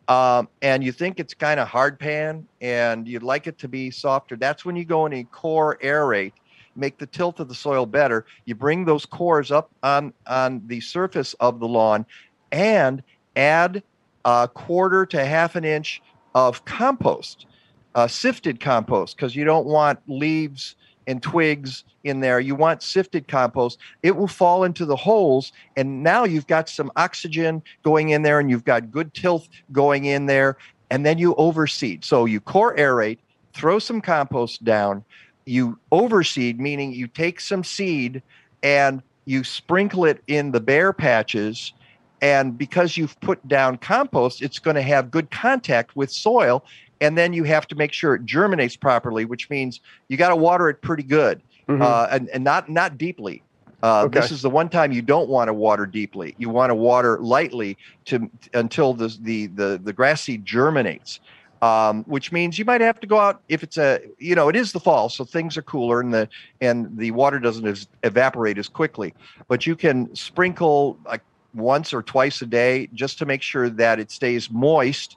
um, 0.07 0.49
and 0.63 0.85
you 0.85 0.93
think 0.93 1.19
it's 1.19 1.35
kind 1.35 1.59
of 1.59 1.67
hard 1.67 1.99
pan 1.99 2.47
and 2.61 3.09
you'd 3.09 3.25
like 3.25 3.49
it 3.49 3.59
to 3.59 3.67
be 3.67 3.91
softer, 3.91 4.37
that's 4.37 4.65
when 4.65 4.77
you 4.77 4.85
go 4.85 5.07
in 5.07 5.13
and 5.13 5.29
core 5.33 5.77
aerate, 5.83 6.35
make 6.77 6.99
the 6.99 7.07
tilth 7.07 7.41
of 7.41 7.49
the 7.49 7.55
soil 7.55 7.85
better. 7.85 8.27
You 8.45 8.55
bring 8.55 8.85
those 8.85 9.05
cores 9.05 9.51
up 9.51 9.73
on 9.83 10.13
on 10.29 10.63
the 10.69 10.81
surface 10.83 11.35
of 11.41 11.59
the 11.59 11.67
lawn 11.67 12.07
and 12.53 13.03
add 13.35 13.83
a 14.25 14.49
quarter 14.53 15.07
to 15.07 15.25
half 15.25 15.57
an 15.57 15.65
inch 15.65 16.03
of 16.47 16.65
compost. 16.65 17.47
uh, 17.95 18.07
sifted 18.09 18.61
compost 18.61 19.17
because 19.17 19.35
you 19.35 19.45
don't 19.45 19.67
want 19.67 19.99
leaves 20.07 20.77
and 21.09 21.23
twigs 21.23 21.85
in 22.05 22.21
there. 22.21 22.39
You 22.41 22.55
want 22.55 22.83
sifted 22.83 23.29
compost. 23.29 23.79
It 24.03 24.17
will 24.17 24.29
fall 24.29 24.65
into 24.65 24.87
the 24.87 24.97
holes, 24.97 25.53
and 25.77 26.03
now 26.03 26.25
you've 26.25 26.47
got 26.47 26.69
some 26.69 26.93
oxygen 26.97 27.63
going 27.83 28.11
in 28.11 28.23
there, 28.23 28.41
and 28.41 28.51
you've 28.51 28.65
got 28.65 28.93
good 28.93 29.15
tilth 29.15 29.49
going 29.73 30.05
in 30.07 30.27
there, 30.27 30.59
and 30.91 31.05
then 31.05 31.19
you 31.19 31.35
overseed. 31.37 32.05
So 32.05 32.27
you 32.27 32.41
core 32.41 32.77
aerate, 32.77 33.19
throw 33.55 33.79
some 33.81 34.01
compost 34.01 34.65
down. 34.65 35.05
You 35.47 35.79
overseed, 35.93 36.59
meaning 36.61 36.93
you 36.93 37.09
take 37.09 37.41
some 37.41 37.65
seed 37.65 38.23
and 38.63 39.03
you 39.27 39.45
sprinkle 39.45 40.05
it 40.07 40.23
in 40.29 40.53
the 40.53 40.61
bare 40.61 40.93
patches. 40.93 41.73
And 42.21 42.59
because 42.59 42.97
you've 42.97 43.19
put 43.21 43.47
down 43.47 43.79
compost, 43.79 44.43
it's 44.43 44.59
going 44.59 44.75
to 44.77 44.83
have 44.83 45.11
good 45.11 45.31
contact 45.31 45.95
with 45.97 46.11
soil 46.11 46.65
and 47.01 47.17
then 47.17 47.33
you 47.33 47.45
have 47.45 47.67
to 47.69 47.77
make 47.77 47.93
sure 47.93 48.15
it 48.15 48.25
germinates 48.25 48.77
properly, 48.77 49.25
which 49.25 49.49
means 49.51 49.81
you 50.09 50.17
got 50.17 50.31
to 50.31 50.37
water 50.37 50.69
it 50.69 50.83
pretty 50.83 51.05
good 51.05 51.41
Mhm. 51.69 51.83
uh, 51.83 52.09
and, 52.11 52.29
and 52.31 52.43
not 52.43 52.69
not 52.69 52.97
deeply. 52.99 53.43
Uh, 53.83 54.05
Okay. 54.07 54.19
This 54.21 54.33
is 54.33 54.43
the 54.43 54.51
one 54.51 54.69
time 54.69 54.91
you 54.91 55.03
don't 55.03 55.29
want 55.29 55.49
to 55.49 55.55
water 55.55 55.87
deeply. 55.87 56.35
You 56.39 56.49
want 56.49 56.71
to 56.71 56.75
water 56.75 57.19
lightly 57.21 57.77
to 58.07 58.29
until 58.55 58.95
the 58.95 59.17
the 59.21 59.47
the, 59.49 59.81
the 59.83 59.93
grass 59.93 60.23
seed 60.23 60.45
germinates. 60.45 61.21
Um, 61.61 62.05
which 62.05 62.31
means 62.31 62.57
you 62.57 62.65
might 62.65 62.81
have 62.81 63.01
to 63.01 63.07
go 63.09 63.19
out 63.19 63.43
if 63.49 63.65
it's 63.65 63.79
a 63.79 63.99
you 64.19 64.37
know 64.37 64.49
it 64.49 64.55
is 64.55 64.71
the 64.71 64.79
fall 64.79 65.09
so 65.09 65.25
things 65.25 65.57
are 65.57 65.63
cooler 65.63 66.01
and 66.01 66.15
the 66.15 66.29
and 66.61 66.97
the 66.97 67.11
water 67.11 67.41
doesn't 67.41 67.67
as, 67.67 67.89
evaporate 68.05 68.59
as 68.59 68.69
quickly 68.69 69.13
but 69.49 69.67
you 69.67 69.75
can 69.75 70.15
sprinkle 70.15 70.97
like 71.05 71.21
once 71.59 71.93
or 71.93 72.03
twice 72.03 72.41
a 72.43 72.47
day 72.47 72.89
just 72.95 73.19
to 73.19 73.27
make 73.27 73.43
sure 73.43 73.69
that 73.69 73.99
it 74.01 74.11
stays 74.11 74.51
moist 74.51 75.17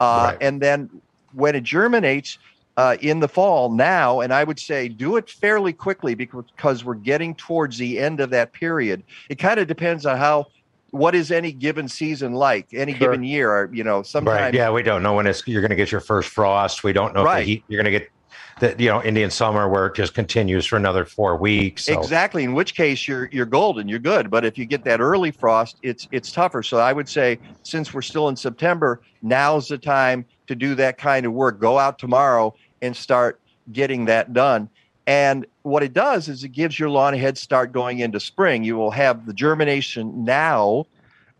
uh, 0.00 0.28
Right. 0.32 0.38
and 0.40 0.60
then 0.60 0.90
when 1.32 1.54
it 1.54 1.62
germinates 1.62 2.38
uh, 2.76 2.96
in 3.00 3.20
the 3.20 3.28
fall 3.28 3.70
now, 3.70 4.20
and 4.20 4.32
I 4.34 4.44
would 4.44 4.58
say 4.60 4.88
do 4.88 5.16
it 5.16 5.30
fairly 5.30 5.72
quickly 5.72 6.14
because 6.14 6.84
we're 6.84 6.94
getting 6.94 7.34
towards 7.34 7.78
the 7.78 7.98
end 7.98 8.20
of 8.20 8.30
that 8.30 8.52
period. 8.52 9.02
It 9.30 9.38
kind 9.38 9.58
of 9.58 9.66
depends 9.66 10.04
on 10.04 10.18
how, 10.18 10.46
what 10.90 11.14
is 11.14 11.30
any 11.30 11.52
given 11.52 11.88
season 11.88 12.34
like, 12.34 12.68
any 12.74 12.92
Sure. 12.92 12.98
given 12.98 13.24
year. 13.24 13.50
Or, 13.50 13.70
you 13.72 13.82
know, 13.82 14.02
sometimes 14.02 14.40
Right. 14.40 14.54
Yeah, 14.54 14.70
we 14.70 14.82
don't 14.82 15.02
know 15.02 15.14
when 15.14 15.26
it's 15.26 15.42
you're 15.46 15.62
going 15.62 15.70
to 15.70 15.76
get 15.76 15.90
your 15.90 16.02
first 16.02 16.28
frost. 16.28 16.84
We 16.84 16.92
don't 16.92 17.14
know 17.14 17.20
if 17.20 17.26
Right. 17.26 17.38
the 17.40 17.44
heat 17.46 17.64
you're 17.68 17.82
going 17.82 17.92
to 17.92 17.98
get 17.98 18.10
the 18.58 18.74
you 18.78 18.88
know 18.88 19.02
Indian 19.02 19.30
summer 19.30 19.68
where 19.68 19.86
it 19.86 19.94
just 19.94 20.14
continues 20.14 20.64
for 20.66 20.76
another 20.76 21.04
four 21.04 21.36
weeks. 21.36 21.84
So. 21.84 21.98
Exactly. 21.98 22.44
In 22.44 22.54
which 22.54 22.74
case 22.74 23.06
you're 23.06 23.28
you're 23.30 23.46
golden, 23.46 23.88
you're 23.88 23.98
good. 23.98 24.30
But 24.30 24.44
if 24.44 24.56
you 24.56 24.64
get 24.64 24.84
that 24.84 25.00
early 25.00 25.30
frost, 25.30 25.76
it's 25.82 26.08
it's 26.10 26.32
tougher. 26.32 26.62
So 26.62 26.78
I 26.78 26.92
would 26.92 27.08
say 27.08 27.38
since 27.62 27.92
we're 27.92 28.02
still 28.02 28.28
in 28.28 28.36
September, 28.36 29.02
now's 29.22 29.68
the 29.68 29.78
time 29.78 30.24
to 30.46 30.54
do 30.54 30.74
that 30.76 30.96
kind 30.96 31.26
of 31.26 31.32
work. 31.32 31.60
Go 31.60 31.78
out 31.78 31.98
tomorrow 31.98 32.54
and 32.82 32.96
start 32.96 33.40
getting 33.72 34.06
that 34.06 34.32
done. 34.32 34.68
And 35.06 35.46
what 35.62 35.82
it 35.82 35.92
does 35.92 36.28
is 36.28 36.42
it 36.42 36.48
gives 36.48 36.78
your 36.78 36.88
lawn 36.88 37.14
a 37.14 37.18
head 37.18 37.38
start 37.38 37.72
going 37.72 38.00
into 38.00 38.18
spring. 38.18 38.64
You 38.64 38.76
will 38.76 38.90
have 38.90 39.26
the 39.26 39.32
germination 39.32 40.24
now, 40.24 40.86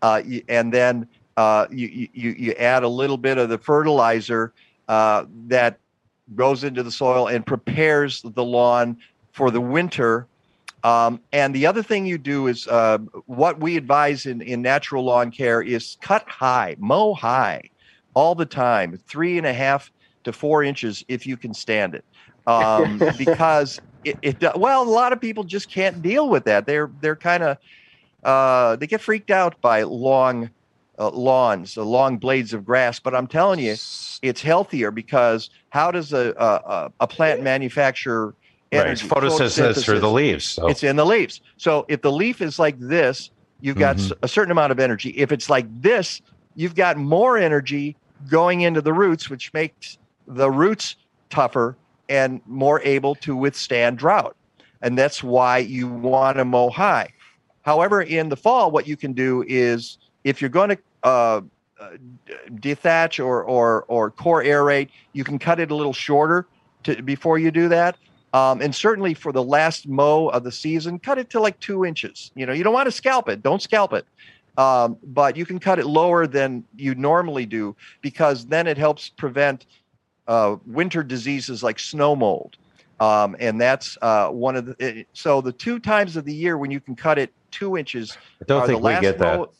uh, 0.03 0.23
and 0.49 0.73
then 0.73 1.09
uh, 1.37 1.67
you, 1.71 2.09
you 2.13 2.31
you 2.39 2.53
add 2.53 2.83
a 2.83 2.89
little 2.89 3.17
bit 3.17 3.39
of 3.39 3.49
the 3.49 3.59
fertilizer 3.59 4.53
uh, 4.89 5.25
that 5.47 5.79
goes 6.35 6.65
into 6.65 6.83
the 6.83 6.91
soil 6.91 7.29
and 7.29 7.47
prepares 7.47 8.23
the 8.23 8.45
lawn 8.45 8.97
for 9.33 9.51
the 9.51 9.61
winter. 9.61 10.27
Um, 10.83 11.21
and 11.33 11.55
the 11.55 11.67
other 11.67 11.83
thing 11.83 12.07
you 12.07 12.19
do 12.19 12.47
is 12.47 12.67
uh, 12.69 12.99
what 13.27 13.61
we 13.61 13.77
advise 13.77 14.27
in, 14.27 14.41
in 14.41 14.63
natural 14.63 15.05
lawn 15.05 15.31
care 15.31 15.63
is 15.63 15.97
cut 16.01 16.29
high, 16.29 16.77
mow 16.79 17.15
high 17.15 17.63
all 18.15 18.35
the 18.35 18.47
time, 18.47 18.99
three 19.07 19.39
and 19.39 19.47
a 19.47 19.53
half 19.53 19.93
to 20.25 20.33
four 20.33 20.63
inches 20.63 21.05
if 21.09 21.27
you 21.27 21.37
can 21.37 21.55
stand 21.55 21.95
it. 21.95 22.05
Um, 22.47 23.01
because 23.19 23.81
it, 24.05 24.19
it, 24.23 24.57
well, 24.57 24.83
a 24.83 24.89
lot 24.89 25.13
of 25.13 25.21
people 25.21 25.45
just 25.45 25.71
can't 25.71 26.03
deal 26.03 26.29
with 26.29 26.45
that. 26.45 26.67
They're, 26.67 26.91
they're 27.01 27.17
kind 27.17 27.43
of, 27.43 27.59
uh, 28.23 28.77
they 28.77 28.87
get 28.87 29.01
freaked 29.01 29.31
out 29.31 29.61
by 29.61 29.83
long 29.83 30.51
uh, 30.99 31.11
lawns, 31.11 31.77
uh, 31.77 31.83
long 31.85 32.19
blades 32.19 32.53
of 32.53 32.65
grass. 32.65 32.99
But 33.01 33.15
I'm 33.15 33.27
telling 33.27 33.61
you, 33.61 33.73
it's 34.23 34.43
healthier 34.43 34.91
because 34.91 35.51
how 35.71 35.91
does 35.91 36.13
a 36.13 36.35
a, 36.39 36.91
a- 37.01 37.07
plant 37.07 37.43
manufacture 37.43 38.35
Right. 38.73 38.87
Energy? 38.87 39.09
photosynthesis 39.09 39.85
through 39.85 40.01
the 40.01 40.11
leaves. 40.11 40.45
So 40.45 40.67
It's 40.67 40.83
in 40.83 40.97
the 40.97 41.07
leaves. 41.07 41.41
So 41.57 41.87
if 41.89 42.03
the 42.03 42.11
leaf 42.11 42.43
is 42.43 42.59
like 42.59 42.77
this, 42.81 43.31
you've 43.61 43.79
got 43.79 43.97
Mhm. 43.97 44.11
s- 44.11 44.13
a 44.23 44.29
certain 44.29 44.51
amount 44.51 44.73
of 44.73 44.81
energy. 44.81 45.11
If 45.11 45.31
it's 45.31 45.49
like 45.49 45.67
this, 45.81 46.21
you've 46.57 46.75
got 46.75 46.97
more 46.97 47.39
energy 47.39 47.97
going 48.29 48.63
into 48.63 48.81
the 48.83 48.93
roots, 48.93 49.31
which 49.31 49.53
makes 49.55 49.99
the 50.27 50.51
roots 50.51 50.97
tougher 51.31 51.79
and 52.09 52.41
more 52.45 52.81
able 52.83 53.15
to 53.17 53.37
withstand 53.37 53.99
drought. 53.99 54.35
And 54.83 54.99
that's 54.99 55.23
why 55.23 55.59
you 55.59 55.87
want 55.89 56.37
to 56.39 56.45
mow 56.45 56.69
high. 56.71 57.09
However, 57.63 58.03
in 58.03 58.29
the 58.29 58.37
fall, 58.37 58.71
what 58.73 58.87
you 58.89 58.97
can 58.97 59.13
do 59.13 59.45
is 59.47 59.97
if 60.27 60.41
you're 60.41 60.51
going 60.51 60.71
to 60.71 60.79
uh, 61.05 61.41
uh, 61.79 61.91
dethatch 62.55 63.25
or, 63.25 63.45
or, 63.45 63.85
or 63.85 64.11
core 64.11 64.43
aerate, 64.43 64.89
you 65.13 65.23
can 65.23 65.39
cut 65.39 65.61
it 65.61 65.71
a 65.71 65.75
little 65.75 65.93
shorter 65.93 66.49
to, 66.83 67.01
before 67.01 67.39
you 67.39 67.53
do 67.53 67.69
that. 67.69 67.97
Um, 68.33 68.61
and 68.61 68.75
certainly 68.75 69.15
for 69.15 69.31
the 69.31 69.43
last 69.43 69.87
mow 69.87 70.27
of 70.29 70.43
the 70.43 70.51
season, 70.51 70.99
cut 70.99 71.17
it 71.17 71.31
to 71.31 71.41
like 71.41 71.59
two 71.61 71.85
inches. 71.85 72.33
You 72.35 72.45
know, 72.45 72.53
you 72.53 72.65
don't 72.65 72.75
want 72.75 72.87
to 72.89 72.93
scalp 72.93 73.29
it. 73.29 73.41
Don't 73.41 73.63
scalp 73.63 73.93
it. 73.93 74.05
Um, 74.59 74.97
but 75.05 75.37
you 75.37 75.47
can 75.47 75.61
cut 75.61 75.79
it 75.79 75.87
lower 75.87 76.27
than 76.27 76.65
you 76.75 76.97
normally 76.97 77.47
do 77.47 77.77
because 78.03 78.47
then 78.47 78.67
it 78.67 78.77
helps 78.77 79.11
prevent 79.11 79.67
uh, 80.27 80.57
winter 80.67 81.05
diseases 81.05 81.63
like 81.63 81.79
snow 81.79 82.17
mold. 82.17 82.57
Um, 82.99 83.37
and 83.39 83.61
that's 83.61 83.97
uh, 84.03 84.29
one 84.31 84.57
of 84.57 84.67
the. 84.67 84.77
it- 84.81 85.09
so 85.13 85.41
the 85.41 85.53
two 85.53 85.79
times 85.79 86.17
of 86.17 86.25
the 86.25 86.35
year 86.35 86.59
when 86.59 86.73
you 86.73 86.81
can 86.81 86.97
cut 86.97 87.17
it 87.17 87.33
two 87.53 87.77
inches. 87.77 88.19
I 88.41 88.45
don't 88.47 88.67
think 88.67 88.83
the 88.83 88.89
we 88.89 89.01
get 89.01 89.19
that. 89.19 89.39
mow- 89.39 89.51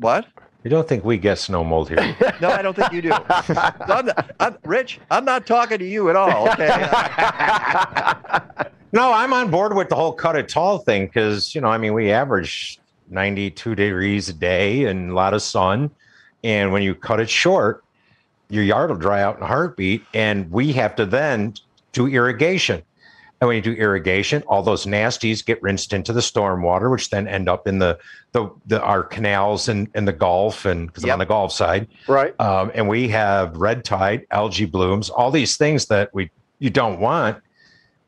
What? 0.00 0.26
You 0.64 0.70
don't 0.70 0.88
think 0.88 1.04
we 1.04 1.16
get 1.16 1.38
snow 1.38 1.62
mold 1.62 1.88
here. 1.88 2.16
No, 2.40 2.48
I 2.48 2.62
don't 2.62 2.74
think 2.74 2.92
you 2.92 3.02
do. 3.02 3.12
I'm 3.12 4.06
not, 4.06 4.30
I'm, 4.40 4.56
Rich, 4.64 4.98
I'm 5.10 5.26
not 5.26 5.46
talking 5.46 5.78
to 5.78 5.84
you 5.84 6.08
at 6.08 6.16
all. 6.16 6.48
Okay. 6.50 6.68
no, 8.92 9.12
I'm 9.12 9.32
on 9.34 9.50
board 9.50 9.76
with 9.76 9.90
the 9.90 9.94
whole 9.94 10.12
cut 10.12 10.36
it 10.36 10.48
tall 10.48 10.78
thing 10.78 11.06
because 11.06 11.54
you 11.54 11.60
know, 11.60 11.68
I 11.68 11.76
mean, 11.76 11.92
we 11.92 12.10
average 12.10 12.80
92 13.10 13.74
degrees 13.74 14.30
a 14.30 14.32
day 14.32 14.84
and 14.84 15.10
a 15.10 15.14
lot 15.14 15.34
of 15.34 15.42
sun, 15.42 15.90
and 16.42 16.72
when 16.72 16.82
you 16.82 16.94
cut 16.94 17.20
it 17.20 17.28
short, 17.28 17.84
your 18.48 18.64
yard 18.64 18.88
will 18.90 18.96
dry 18.96 19.22
out 19.22 19.36
in 19.36 19.42
a 19.42 19.46
heartbeat, 19.46 20.02
and 20.14 20.50
we 20.50 20.72
have 20.72 20.96
to 20.96 21.04
then 21.04 21.54
do 21.92 22.06
irrigation. 22.06 22.82
And 23.40 23.48
when 23.48 23.56
you 23.56 23.62
do 23.62 23.72
irrigation, 23.72 24.42
all 24.46 24.62
those 24.62 24.84
nasties 24.84 25.44
get 25.44 25.62
rinsed 25.62 25.94
into 25.94 26.12
the 26.12 26.20
storm 26.20 26.60
water, 26.62 26.90
which 26.90 27.08
then 27.08 27.26
end 27.26 27.48
up 27.48 27.66
in 27.66 27.78
the 27.78 27.98
the, 28.32 28.50
the 28.66 28.82
our 28.82 29.02
canals 29.02 29.68
and 29.68 29.88
in 29.94 30.04
the 30.04 30.12
Gulf, 30.12 30.66
and 30.66 30.86
because 30.86 31.04
I'm 31.04 31.08
Yep. 31.08 31.14
on 31.14 31.18
the 31.20 31.26
Gulf 31.26 31.52
side, 31.52 31.88
right. 32.06 32.38
um, 32.38 32.70
and 32.74 32.86
we 32.86 33.08
have 33.08 33.56
red 33.56 33.82
tide, 33.84 34.26
algae 34.30 34.66
blooms, 34.66 35.08
all 35.08 35.30
these 35.30 35.56
things 35.56 35.86
that 35.86 36.10
we 36.14 36.30
you 36.58 36.68
don't 36.68 37.00
want, 37.00 37.38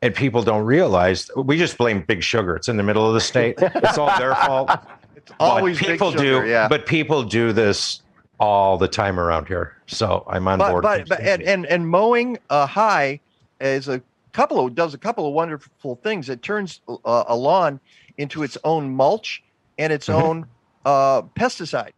and 0.03 0.13
people 0.13 0.43
don't 0.43 0.63
realize. 0.65 1.31
We 1.35 1.57
just 1.57 1.79
blame 1.79 2.03
Big 2.07 2.21
Sugar. 2.21 2.55
It's 2.55 2.69
in 2.69 2.77
the 2.77 2.83
middle 2.83 3.07
of 3.07 3.15
the 3.15 3.21
state. 3.21 3.55
It's 3.57 3.97
all 3.97 4.15
their 4.17 4.35
fault. 4.35 4.69
It's 5.15 5.31
always 5.39 5.79
people 5.79 6.11
sugar, 6.11 6.41
do. 6.43 6.49
Yeah. 6.49 6.67
But 6.67 6.85
people 6.85 7.23
do 7.23 7.53
this 7.53 8.01
all 8.41 8.77
the 8.77 8.89
time 8.89 9.17
around 9.17 9.47
here. 9.47 9.77
So 9.87 10.25
I'm 10.29 10.45
on 10.49 10.59
but 10.59 10.69
board. 10.69 10.83
but, 10.83 11.07
but 11.07 11.21
and, 11.21 11.41
and 11.43 11.65
and 11.65 11.87
mowing 11.87 12.37
a 12.49 12.65
high 12.65 13.21
is 13.61 13.87
a 13.87 14.01
couple 14.33 14.65
of 14.65 14.75
does 14.75 14.93
a 14.93 14.97
couple 14.97 15.27
of 15.27 15.33
wonderful 15.33 15.95
things. 16.03 16.29
It 16.29 16.41
turns 16.41 16.81
uh, 16.87 17.23
a 17.27 17.35
lawn 17.35 17.79
into 18.17 18.43
its 18.43 18.57
own 18.63 18.93
mulch 18.95 19.43
and 19.77 19.93
its 19.93 20.07
Mhm. 20.07 20.13
own 20.13 20.45
uh, 20.85 21.21
pesticide, 21.39 21.91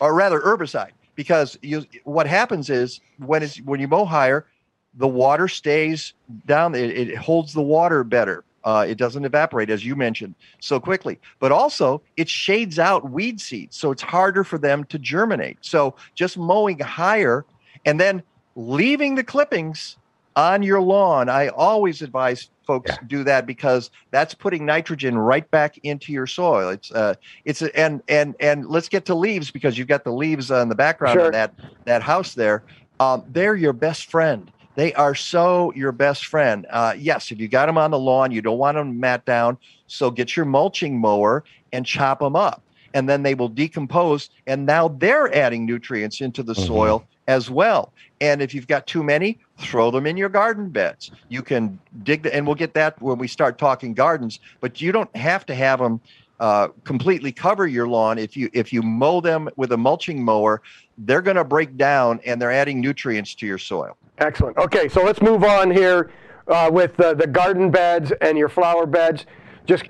or 0.00 0.14
rather 0.14 0.40
herbicide. 0.40 0.92
Because 1.16 1.58
you, 1.62 1.84
what 2.04 2.28
happens 2.28 2.70
is 2.70 3.00
when 3.18 3.42
it's 3.42 3.58
when 3.62 3.80
you 3.80 3.88
mow 3.88 4.04
higher, 4.04 4.46
the 4.94 5.08
water 5.08 5.48
stays 5.48 6.14
down. 6.46 6.74
It, 6.76 6.90
it 7.10 7.16
holds 7.16 7.52
the 7.52 7.62
water 7.62 8.04
better. 8.04 8.44
Uh, 8.64 8.84
it 8.88 8.98
doesn't 8.98 9.24
evaporate, 9.24 9.70
as 9.70 9.84
you 9.84 9.96
mentioned, 9.96 10.34
so 10.60 10.78
quickly. 10.78 11.18
But 11.40 11.52
also, 11.52 12.02
it 12.16 12.28
shades 12.28 12.78
out 12.78 13.10
weed 13.10 13.40
seeds, 13.40 13.76
so 13.76 13.90
it's 13.90 14.02
harder 14.02 14.44
for 14.44 14.58
them 14.58 14.84
to 14.84 14.98
germinate. 14.98 15.58
So 15.62 15.96
just 16.14 16.36
mowing 16.36 16.78
higher 16.78 17.46
and 17.84 17.98
then 17.98 18.22
leaving 18.56 19.14
the 19.14 19.24
clippings 19.24 19.96
on 20.38 20.62
your 20.62 20.80
lawn. 20.80 21.28
I 21.28 21.48
always 21.48 22.00
advise 22.00 22.48
folks 22.64 22.92
Yeah. 22.92 23.06
do 23.08 23.24
that 23.24 23.44
because 23.44 23.90
that's 24.12 24.34
putting 24.34 24.64
nitrogen 24.64 25.18
right 25.18 25.50
back 25.50 25.76
into 25.78 26.12
your 26.12 26.26
soil. 26.28 26.68
It's 26.68 26.92
uh, 26.92 27.14
it's 27.44 27.60
a, 27.60 27.76
and 27.76 28.02
and 28.08 28.36
and 28.38 28.64
let's 28.66 28.88
get 28.88 29.04
to 29.06 29.14
leaves 29.16 29.50
because 29.50 29.76
you've 29.76 29.88
got 29.88 30.04
the 30.04 30.12
leaves 30.12 30.50
on 30.50 30.68
the 30.68 30.74
background 30.76 31.18
Sure. 31.18 31.26
of 31.26 31.32
that 31.32 31.54
that 31.86 32.02
house 32.02 32.34
there. 32.34 32.64
Um, 33.00 33.24
they're 33.28 33.56
your 33.56 33.72
best 33.72 34.10
friend. 34.10 34.50
They 34.76 34.94
are 34.94 35.14
so 35.16 35.72
your 35.74 35.90
best 35.90 36.26
friend. 36.26 36.64
Uh, 36.70 36.94
yes, 36.96 37.32
if 37.32 37.40
you 37.40 37.48
got 37.48 37.66
them 37.66 37.76
on 37.78 37.90
the 37.90 37.98
lawn, 37.98 38.30
you 38.30 38.40
don't 38.40 38.58
want 38.58 38.76
them 38.76 39.00
mat 39.00 39.24
down. 39.24 39.58
So 39.88 40.10
get 40.12 40.36
your 40.36 40.46
mulching 40.46 41.00
mower 41.00 41.42
and 41.72 41.84
chop 41.84 42.20
them 42.20 42.36
up, 42.36 42.62
and 42.94 43.08
then 43.08 43.24
they 43.24 43.34
will 43.34 43.48
decompose. 43.48 44.30
And 44.46 44.66
now 44.66 44.86
they're 44.86 45.34
adding 45.34 45.66
nutrients 45.66 46.20
into 46.20 46.44
the 46.44 46.54
Mhm. 46.54 46.66
soil 46.66 47.04
as 47.28 47.50
well. 47.50 47.92
And 48.20 48.42
if 48.42 48.52
you've 48.54 48.66
got 48.66 48.88
too 48.88 49.04
many, 49.04 49.38
throw 49.58 49.92
them 49.92 50.06
in 50.06 50.16
your 50.16 50.30
garden 50.30 50.70
beds. 50.70 51.12
You 51.28 51.42
can 51.42 51.78
dig 52.02 52.24
the, 52.24 52.34
and 52.34 52.44
we'll 52.44 52.56
get 52.56 52.74
that 52.74 53.00
when 53.00 53.18
we 53.18 53.28
start 53.28 53.58
talking 53.58 53.94
gardens. 53.94 54.40
But 54.60 54.80
you 54.80 54.90
don't 54.90 55.14
have 55.14 55.46
to 55.46 55.54
have 55.54 55.78
them 55.78 56.00
uh, 56.40 56.68
completely 56.84 57.30
cover 57.30 57.66
your 57.66 57.86
lawn. 57.86 58.18
If 58.18 58.36
you 58.36 58.48
if 58.52 58.72
you 58.72 58.82
mow 58.82 59.20
them 59.20 59.48
with 59.56 59.72
a 59.72 59.76
mulching 59.76 60.24
mower, 60.24 60.62
they're 60.98 61.22
going 61.22 61.36
to 61.36 61.44
break 61.44 61.76
down 61.76 62.20
and 62.24 62.40
they're 62.40 62.52
adding 62.52 62.80
nutrients 62.80 63.34
to 63.36 63.46
your 63.46 63.58
soil. 63.58 63.96
Excellent. 64.18 64.56
Okay, 64.56 64.88
so 64.88 65.04
let's 65.04 65.20
move 65.20 65.44
on 65.44 65.70
here 65.70 66.10
uh, 66.48 66.70
with 66.72 66.96
the, 66.96 67.14
the 67.14 67.26
garden 67.26 67.70
beds 67.70 68.12
and 68.20 68.38
your 68.38 68.48
flower 68.48 68.86
beds. 68.86 69.26
Just 69.66 69.84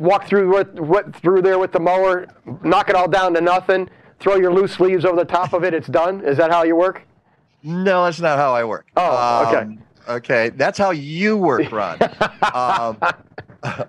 walk 0.00 0.26
through 0.26 0.50
what, 0.50 0.74
what 0.74 1.14
through 1.16 1.42
there 1.42 1.58
with 1.58 1.72
the 1.72 1.80
mower, 1.80 2.26
knock 2.62 2.88
it 2.88 2.96
all 2.96 3.08
down 3.08 3.34
to 3.34 3.40
nothing. 3.40 3.88
Throw 4.20 4.36
your 4.36 4.52
loose 4.52 4.80
leaves 4.80 5.04
over 5.04 5.16
the 5.16 5.24
top 5.24 5.52
of 5.52 5.64
it. 5.64 5.74
It's 5.74 5.86
done. 5.86 6.24
Is 6.24 6.36
that 6.38 6.50
how 6.50 6.64
you 6.64 6.76
work? 6.76 7.02
No, 7.62 8.04
that's 8.04 8.20
not 8.20 8.38
how 8.38 8.54
I 8.54 8.64
work. 8.64 8.86
Oh, 8.96 9.46
okay. 9.46 9.62
Um, 9.62 9.82
okay, 10.08 10.50
that's 10.50 10.78
how 10.78 10.90
you 10.90 11.36
work, 11.36 11.70
Ron. 11.72 11.98
um, 12.54 12.98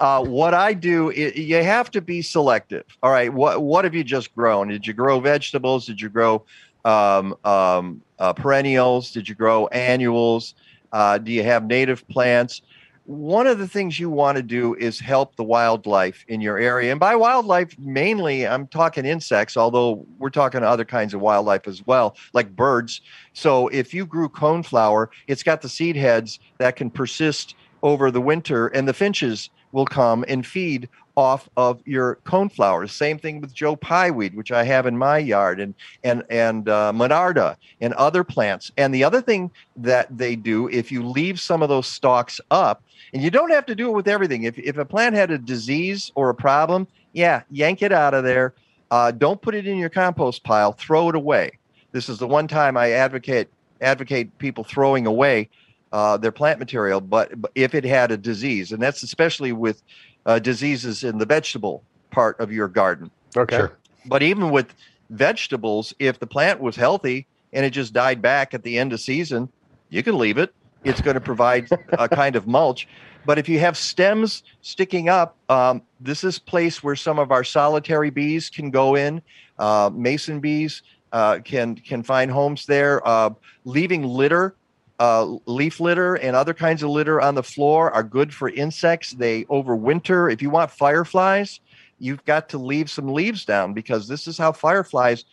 uh, 0.00 0.24
what 0.24 0.54
I 0.54 0.74
do, 0.74 1.10
i 1.10 1.32
you 1.34 1.62
have 1.62 1.90
to 1.92 2.00
be 2.00 2.22
selective. 2.22 2.84
All 3.02 3.10
right, 3.10 3.32
what 3.32 3.62
what 3.62 3.84
have 3.84 3.94
you 3.94 4.04
just 4.04 4.34
grown? 4.34 4.68
Did 4.68 4.86
you 4.86 4.92
grow 4.92 5.20
vegetables? 5.20 5.86
Did 5.86 6.00
you 6.00 6.08
grow 6.08 6.44
um, 6.84 7.34
um, 7.44 8.02
uh, 8.18 8.32
perennials? 8.32 9.10
Did 9.10 9.28
you 9.28 9.34
grow 9.34 9.66
annuals? 9.68 10.54
Uh, 10.92 11.16
do 11.18 11.32
you 11.32 11.42
have 11.42 11.64
native 11.64 12.06
plants? 12.08 12.62
One 13.04 13.48
of 13.48 13.58
the 13.58 13.66
things 13.66 13.98
you 13.98 14.10
want 14.10 14.36
to 14.36 14.42
do 14.42 14.74
is 14.74 15.00
help 15.00 15.34
the 15.34 15.42
wildlife 15.42 16.24
in 16.28 16.40
your 16.40 16.58
area. 16.58 16.92
And 16.92 17.00
by 17.00 17.16
wildlife, 17.16 17.76
mainly 17.78 18.46
I'm 18.46 18.68
talking 18.68 19.04
insects, 19.04 19.56
although 19.56 20.06
we're 20.18 20.30
talking 20.30 20.62
other 20.62 20.84
kinds 20.84 21.12
of 21.12 21.20
wildlife 21.20 21.66
as 21.66 21.84
well, 21.84 22.16
like 22.32 22.54
birds. 22.54 23.00
So 23.32 23.66
if 23.68 23.92
you 23.92 24.06
grew 24.06 24.28
coneflower, 24.28 25.08
it's 25.26 25.42
got 25.42 25.62
the 25.62 25.68
seed 25.68 25.96
heads 25.96 26.38
that 26.58 26.76
can 26.76 26.90
persist 26.90 27.56
over 27.82 28.12
the 28.12 28.20
winter, 28.20 28.68
and 28.68 28.86
the 28.86 28.94
finches 28.94 29.50
will 29.72 29.86
come 29.86 30.24
and 30.28 30.46
feed 30.46 30.88
off 31.16 31.48
of 31.56 31.80
your 31.84 32.16
coneflowers. 32.24 32.90
Same 32.90 33.18
thing 33.18 33.40
with 33.40 33.52
Joe 33.52 33.76
Pye 33.76 34.10
weed, 34.10 34.34
which 34.34 34.52
I 34.52 34.64
have 34.64 34.86
in 34.86 34.96
my 34.96 35.18
yard, 35.18 35.60
and 35.60 35.74
and 36.04 36.22
and 36.30 36.68
uh, 36.68 36.92
Monarda 36.94 37.56
and 37.80 37.92
other 37.94 38.24
plants. 38.24 38.72
And 38.76 38.94
the 38.94 39.04
other 39.04 39.20
thing 39.20 39.50
that 39.76 40.16
they 40.16 40.36
do, 40.36 40.68
if 40.68 40.90
you 40.90 41.04
leave 41.04 41.40
some 41.40 41.62
of 41.62 41.68
those 41.68 41.86
stalks 41.86 42.40
up, 42.50 42.82
and 43.12 43.22
you 43.22 43.30
don't 43.30 43.50
have 43.50 43.66
to 43.66 43.74
do 43.74 43.88
it 43.88 43.92
with 43.92 44.08
everything. 44.08 44.44
If 44.44 44.58
if 44.58 44.76
a 44.78 44.84
plant 44.84 45.14
had 45.14 45.30
a 45.30 45.38
disease 45.38 46.12
or 46.14 46.30
a 46.30 46.34
problem, 46.34 46.86
yeah, 47.12 47.42
yank 47.50 47.82
it 47.82 47.92
out 47.92 48.14
of 48.14 48.24
there. 48.24 48.54
Uh, 48.90 49.10
don't 49.10 49.40
put 49.40 49.54
it 49.54 49.66
in 49.66 49.78
your 49.78 49.88
compost 49.88 50.44
pile. 50.44 50.72
Throw 50.72 51.08
it 51.08 51.14
away. 51.14 51.52
This 51.92 52.08
is 52.08 52.18
the 52.18 52.26
one 52.26 52.48
time 52.48 52.76
I 52.76 52.92
advocate 52.92 53.48
advocate 53.80 54.38
people 54.38 54.64
throwing 54.64 55.06
away 55.06 55.48
uh, 55.92 56.16
their 56.16 56.32
plant 56.32 56.58
material, 56.58 57.00
but, 57.00 57.40
but 57.40 57.52
if 57.54 57.74
it 57.74 57.84
had 57.84 58.10
a 58.10 58.16
disease, 58.16 58.72
and 58.72 58.82
that's 58.82 59.02
especially 59.02 59.52
with 59.52 59.82
uh, 60.26 60.38
diseases 60.38 61.04
in 61.04 61.18
the 61.18 61.26
vegetable 61.26 61.82
part 62.10 62.38
of 62.40 62.50
your 62.50 62.68
garden. 62.68 63.10
Okay. 63.36 63.56
Sure. 63.56 63.78
But 64.06 64.22
even 64.22 64.50
with 64.50 64.74
vegetables, 65.10 65.94
if 65.98 66.18
the 66.18 66.26
plant 66.26 66.60
was 66.60 66.76
healthy 66.76 67.26
and 67.52 67.64
it 67.64 67.70
just 67.70 67.92
died 67.92 68.22
back 68.22 68.54
at 68.54 68.62
the 68.62 68.78
end 68.78 68.92
of 68.92 69.00
season, 69.00 69.48
you 69.90 70.02
can 70.02 70.18
leave 70.18 70.38
it. 70.38 70.54
It's 70.84 71.00
going 71.00 71.14
to 71.14 71.20
provide 71.20 71.68
a 71.92 72.08
kind 72.08 72.34
of 72.34 72.46
mulch. 72.46 72.88
But 73.24 73.38
if 73.38 73.48
you 73.48 73.60
have 73.60 73.76
stems 73.76 74.42
sticking 74.62 75.08
up, 75.08 75.36
um, 75.48 75.82
this 76.00 76.24
is 76.24 76.38
place 76.38 76.82
where 76.82 76.96
some 76.96 77.18
of 77.18 77.30
our 77.30 77.44
solitary 77.44 78.10
bees 78.10 78.50
can 78.50 78.70
go 78.70 78.96
in. 78.96 79.22
Uh, 79.58 79.90
mason 79.92 80.40
bees 80.40 80.82
uh, 81.12 81.38
can 81.44 81.76
can 81.76 82.02
find 82.02 82.30
homes 82.30 82.66
there. 82.66 83.06
Uh, 83.06 83.30
leaving 83.64 84.02
litter 84.02 84.56
uh, 85.02 85.36
leaf 85.46 85.80
litter 85.80 86.14
and 86.14 86.36
other 86.36 86.54
kinds 86.54 86.84
of 86.84 86.90
litter 86.90 87.20
on 87.20 87.34
the 87.34 87.42
floor 87.42 87.90
are 87.90 88.04
good 88.04 88.32
for 88.32 88.50
insects. 88.50 89.10
They 89.10 89.42
overwinter. 89.46 90.32
If 90.32 90.40
you 90.40 90.48
want 90.48 90.70
fireflies, 90.70 91.58
you've 91.98 92.24
got 92.24 92.48
to 92.50 92.58
leave 92.58 92.88
some 92.88 93.08
leaves 93.08 93.44
down 93.44 93.74
because 93.74 94.06
this 94.06 94.28
is 94.28 94.38
how 94.38 94.52
fireflies 94.52 95.24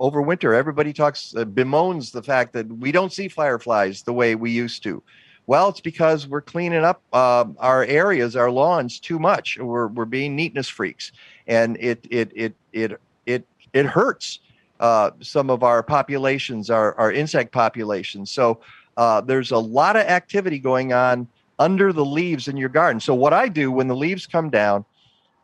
overwinter. 0.00 0.56
Everybody 0.56 0.92
talks, 0.92 1.34
uh, 1.34 1.44
bemoans 1.44 2.12
the 2.12 2.22
fact 2.22 2.52
that 2.52 2.68
we 2.68 2.92
don't 2.92 3.12
see 3.12 3.26
fireflies 3.26 4.04
the 4.04 4.12
way 4.12 4.36
we 4.36 4.52
used 4.52 4.84
to. 4.84 5.02
Well, 5.48 5.70
it's 5.70 5.80
because 5.80 6.28
we're 6.28 6.40
cleaning 6.40 6.84
up 6.84 7.02
uh, 7.12 7.46
our 7.58 7.82
areas, 7.84 8.36
our 8.36 8.50
lawns 8.52 9.00
too 9.00 9.18
much. 9.18 9.58
We're, 9.58 9.88
we're 9.88 10.04
being 10.04 10.36
neatness 10.36 10.68
freaks, 10.68 11.10
and 11.48 11.76
it 11.80 12.06
it 12.10 12.30
it 12.34 12.54
it 12.72 13.00
it 13.26 13.44
it 13.72 13.86
hurts 13.86 14.38
uh, 14.78 15.10
some 15.20 15.50
of 15.50 15.64
our 15.64 15.82
populations, 15.82 16.70
our 16.70 16.96
our 16.96 17.10
insect 17.10 17.50
populations. 17.52 18.30
So 18.30 18.60
uh, 18.96 19.20
there's 19.20 19.50
a 19.50 19.58
lot 19.58 19.96
of 19.96 20.02
activity 20.02 20.58
going 20.58 20.92
on 20.92 21.28
under 21.58 21.92
the 21.92 22.04
leaves 22.04 22.48
in 22.48 22.56
your 22.56 22.68
garden. 22.68 23.00
So 23.00 23.14
what 23.14 23.32
I 23.32 23.48
do 23.48 23.70
when 23.70 23.88
the 23.88 23.96
leaves 23.96 24.26
come 24.26 24.50
down, 24.50 24.84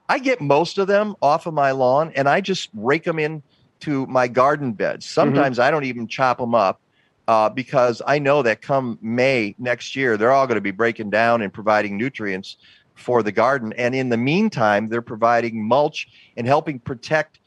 I 0.09 0.19
get 0.19 0.41
most 0.41 0.79
of 0.79 0.87
them 0.87 1.15
off 1.23 1.47
of 1.47 1.55
my 1.55 1.71
lawn 1.71 2.13
and 2.15 2.29
I 2.29 2.41
just 2.41 2.69
rake 2.75 3.05
them 3.05 3.19
into 3.19 4.07
my 4.07 4.29
garden 4.29 4.73
beds. 4.73 5.07
Sometimes 5.07 5.59
I 5.59 5.71
don't 5.71 5.85
even 5.85 6.07
chop 6.07 6.39
them 6.39 6.55
up 6.55 6.81
uh, 7.29 7.49
because 7.49 8.03
I 8.07 8.19
know 8.19 8.43
that 8.43 8.61
come 8.61 8.99
May 9.01 9.55
next 9.59 9.97
year, 9.97 10.17
they're 10.17 10.33
all 10.33 10.47
going 10.47 10.57
to 10.57 10.63
be 10.63 10.71
breaking 10.71 11.11
down 11.11 11.41
and 11.41 11.53
providing 11.53 11.97
nutrients 11.97 12.57
for 12.95 13.23
the 13.23 13.33
garden. 13.33 13.73
And 13.75 13.95
in 13.95 14.11
the 14.11 14.17
meantime, 14.17 14.89
they're 14.89 15.03
providing 15.03 15.67
mulch 15.67 16.09
and 16.37 16.47
helping 16.47 16.79
protect 16.79 17.39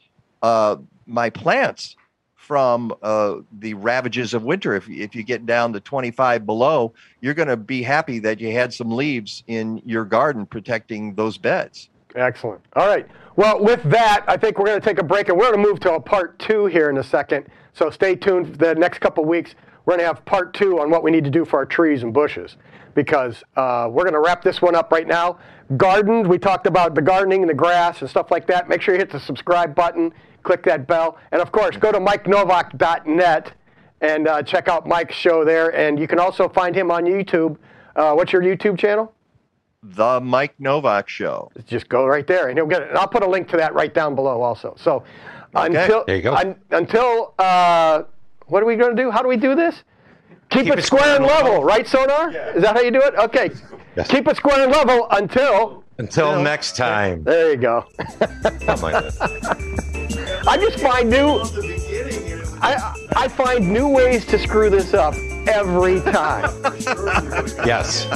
uh, 0.42 0.76
my 1.06 1.30
plants 1.30 1.96
from 2.46 2.94
uh, 3.02 3.34
the 3.58 3.74
ravages 3.74 4.32
of 4.32 4.44
winter. 4.44 4.74
If, 4.74 4.88
if 4.88 5.16
you 5.16 5.24
get 5.24 5.46
down 5.46 5.72
to 5.72 5.80
25 5.80 6.46
below, 6.46 6.94
you're 7.20 7.34
going 7.34 7.48
to 7.48 7.56
be 7.56 7.82
happy 7.82 8.20
that 8.20 8.40
you 8.40 8.52
had 8.52 8.72
some 8.72 8.88
leaves 8.88 9.42
in 9.48 9.82
your 9.84 10.04
garden 10.04 10.46
protecting 10.46 11.16
those 11.16 11.38
beds. 11.38 11.88
Excellent. 12.14 12.60
All 12.76 12.86
right. 12.86 13.06
Well, 13.34 13.62
with 13.62 13.82
that, 13.90 14.24
I 14.28 14.36
think 14.36 14.58
we're 14.58 14.66
going 14.66 14.80
to 14.80 14.84
take 14.84 14.98
a 15.00 15.04
break 15.04 15.28
and 15.28 15.36
we're 15.36 15.50
going 15.50 15.60
to 15.60 15.68
move 15.68 15.80
to 15.80 15.94
a 15.94 16.00
part 16.00 16.38
two 16.38 16.66
here 16.66 16.88
in 16.88 16.98
a 16.98 17.02
second. 17.02 17.46
So 17.72 17.90
stay 17.90 18.14
tuned 18.14 18.52
for 18.52 18.56
the 18.56 18.74
next 18.76 19.00
couple 19.00 19.24
weeks. 19.24 19.56
We're 19.84 19.96
going 19.96 20.00
to 20.00 20.06
have 20.06 20.24
part 20.24 20.54
two 20.54 20.80
on 20.80 20.88
what 20.88 21.02
we 21.02 21.10
need 21.10 21.24
to 21.24 21.30
do 21.30 21.44
for 21.44 21.58
our 21.58 21.66
trees 21.66 22.04
and 22.04 22.14
bushes 22.14 22.56
because 22.94 23.42
uh, 23.56 23.88
we're 23.90 24.04
going 24.04 24.14
to 24.14 24.20
wrap 24.20 24.42
this 24.42 24.62
one 24.62 24.76
up 24.76 24.92
right 24.92 25.06
now. 25.06 25.38
Gardens, 25.76 26.28
we 26.28 26.38
talked 26.38 26.66
about 26.68 26.94
the 26.94 27.02
gardening 27.02 27.42
and 27.42 27.50
the 27.50 27.54
grass 27.54 28.00
and 28.00 28.08
stuff 28.08 28.30
like 28.30 28.46
that. 28.46 28.68
Make 28.68 28.80
sure 28.80 28.94
you 28.94 29.00
hit 29.00 29.10
the 29.10 29.20
subscribe 29.20 29.74
button, 29.74 30.14
click 30.46 30.62
that 30.64 30.86
bell, 30.86 31.18
and 31.32 31.42
of 31.42 31.50
course, 31.52 31.76
go 31.76 31.92
to 31.92 31.98
mikenowak.net 31.98 33.52
and 34.00 34.28
uh, 34.28 34.42
check 34.42 34.68
out 34.68 34.86
Mike's 34.86 35.14
show 35.14 35.44
there. 35.44 35.74
And 35.74 35.98
you 35.98 36.06
can 36.06 36.18
also 36.18 36.48
find 36.48 36.74
him 36.74 36.90
on 36.90 37.04
YouTube. 37.04 37.56
Uh, 37.94 38.12
what's 38.14 38.32
your 38.32 38.42
YouTube 38.42 38.78
channel? 38.78 39.12
The 39.82 40.20
Mike 40.20 40.54
Nowak 40.58 41.08
Show. 41.08 41.50
just 41.66 41.88
go 41.88 42.06
right 42.06 42.26
there 42.26 42.48
and 42.48 42.56
you'll 42.56 42.66
get 42.66 42.82
it. 42.82 42.88
And 42.88 42.98
I'll 42.98 43.06
put 43.08 43.22
a 43.22 43.28
link 43.28 43.48
to 43.50 43.56
that 43.56 43.72
right 43.72 43.92
down 43.94 44.14
below 44.14 44.42
also. 44.42 44.74
So 44.78 45.04
until 45.54 46.04
There 46.06 46.16
you 46.16 46.22
go. 46.22 46.34
un- 46.34 46.56
until 46.70 47.34
uh, 47.38 48.02
what 48.46 48.62
are 48.62 48.66
we 48.66 48.74
going 48.76 48.96
to 48.96 49.00
do? 49.02 49.10
How 49.10 49.22
do 49.22 49.28
we 49.28 49.36
do 49.36 49.54
this? 49.54 49.82
Keep, 50.50 50.66
it, 50.66 50.84
square 50.84 51.16
and 51.16 51.24
level, 51.24 51.64
right, 51.64 51.86
Sonar? 51.86 52.30
Is 52.54 52.62
that 52.62 52.76
how 52.76 52.80
you 52.82 52.90
do 52.92 53.00
it? 53.00 53.14
Okay. 53.16 53.50
Yes. 53.96 54.08
Keep 54.08 54.28
it 54.28 54.36
square 54.36 54.62
and 54.62 54.72
level 54.72 55.06
until. 55.10 55.84
Until 55.98 56.40
next 56.42 56.76
time. 56.76 57.24
There 57.24 57.50
you 57.52 57.56
go. 57.56 57.86
Something 58.18 58.82
like 58.82 59.04
that. 59.14 59.92
I 60.48 60.56
just 60.56 60.78
find 60.80 61.10
new. 61.10 61.40
I 62.62 62.94
I 63.16 63.28
find 63.28 63.68
new 63.72 63.88
ways 63.88 64.24
to 64.26 64.38
screw 64.38 64.70
this 64.70 64.94
up 64.94 65.14
every 65.48 66.00
time. 66.00 66.50
Yes. 67.66 68.06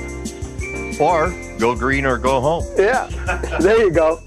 Or 0.98 1.28
go 1.58 1.74
green 1.76 2.06
or 2.06 2.16
go 2.16 2.40
home. 2.40 2.64
yeah. 2.78 3.06
There 3.60 3.82
you 3.82 3.90
go. 3.90 4.22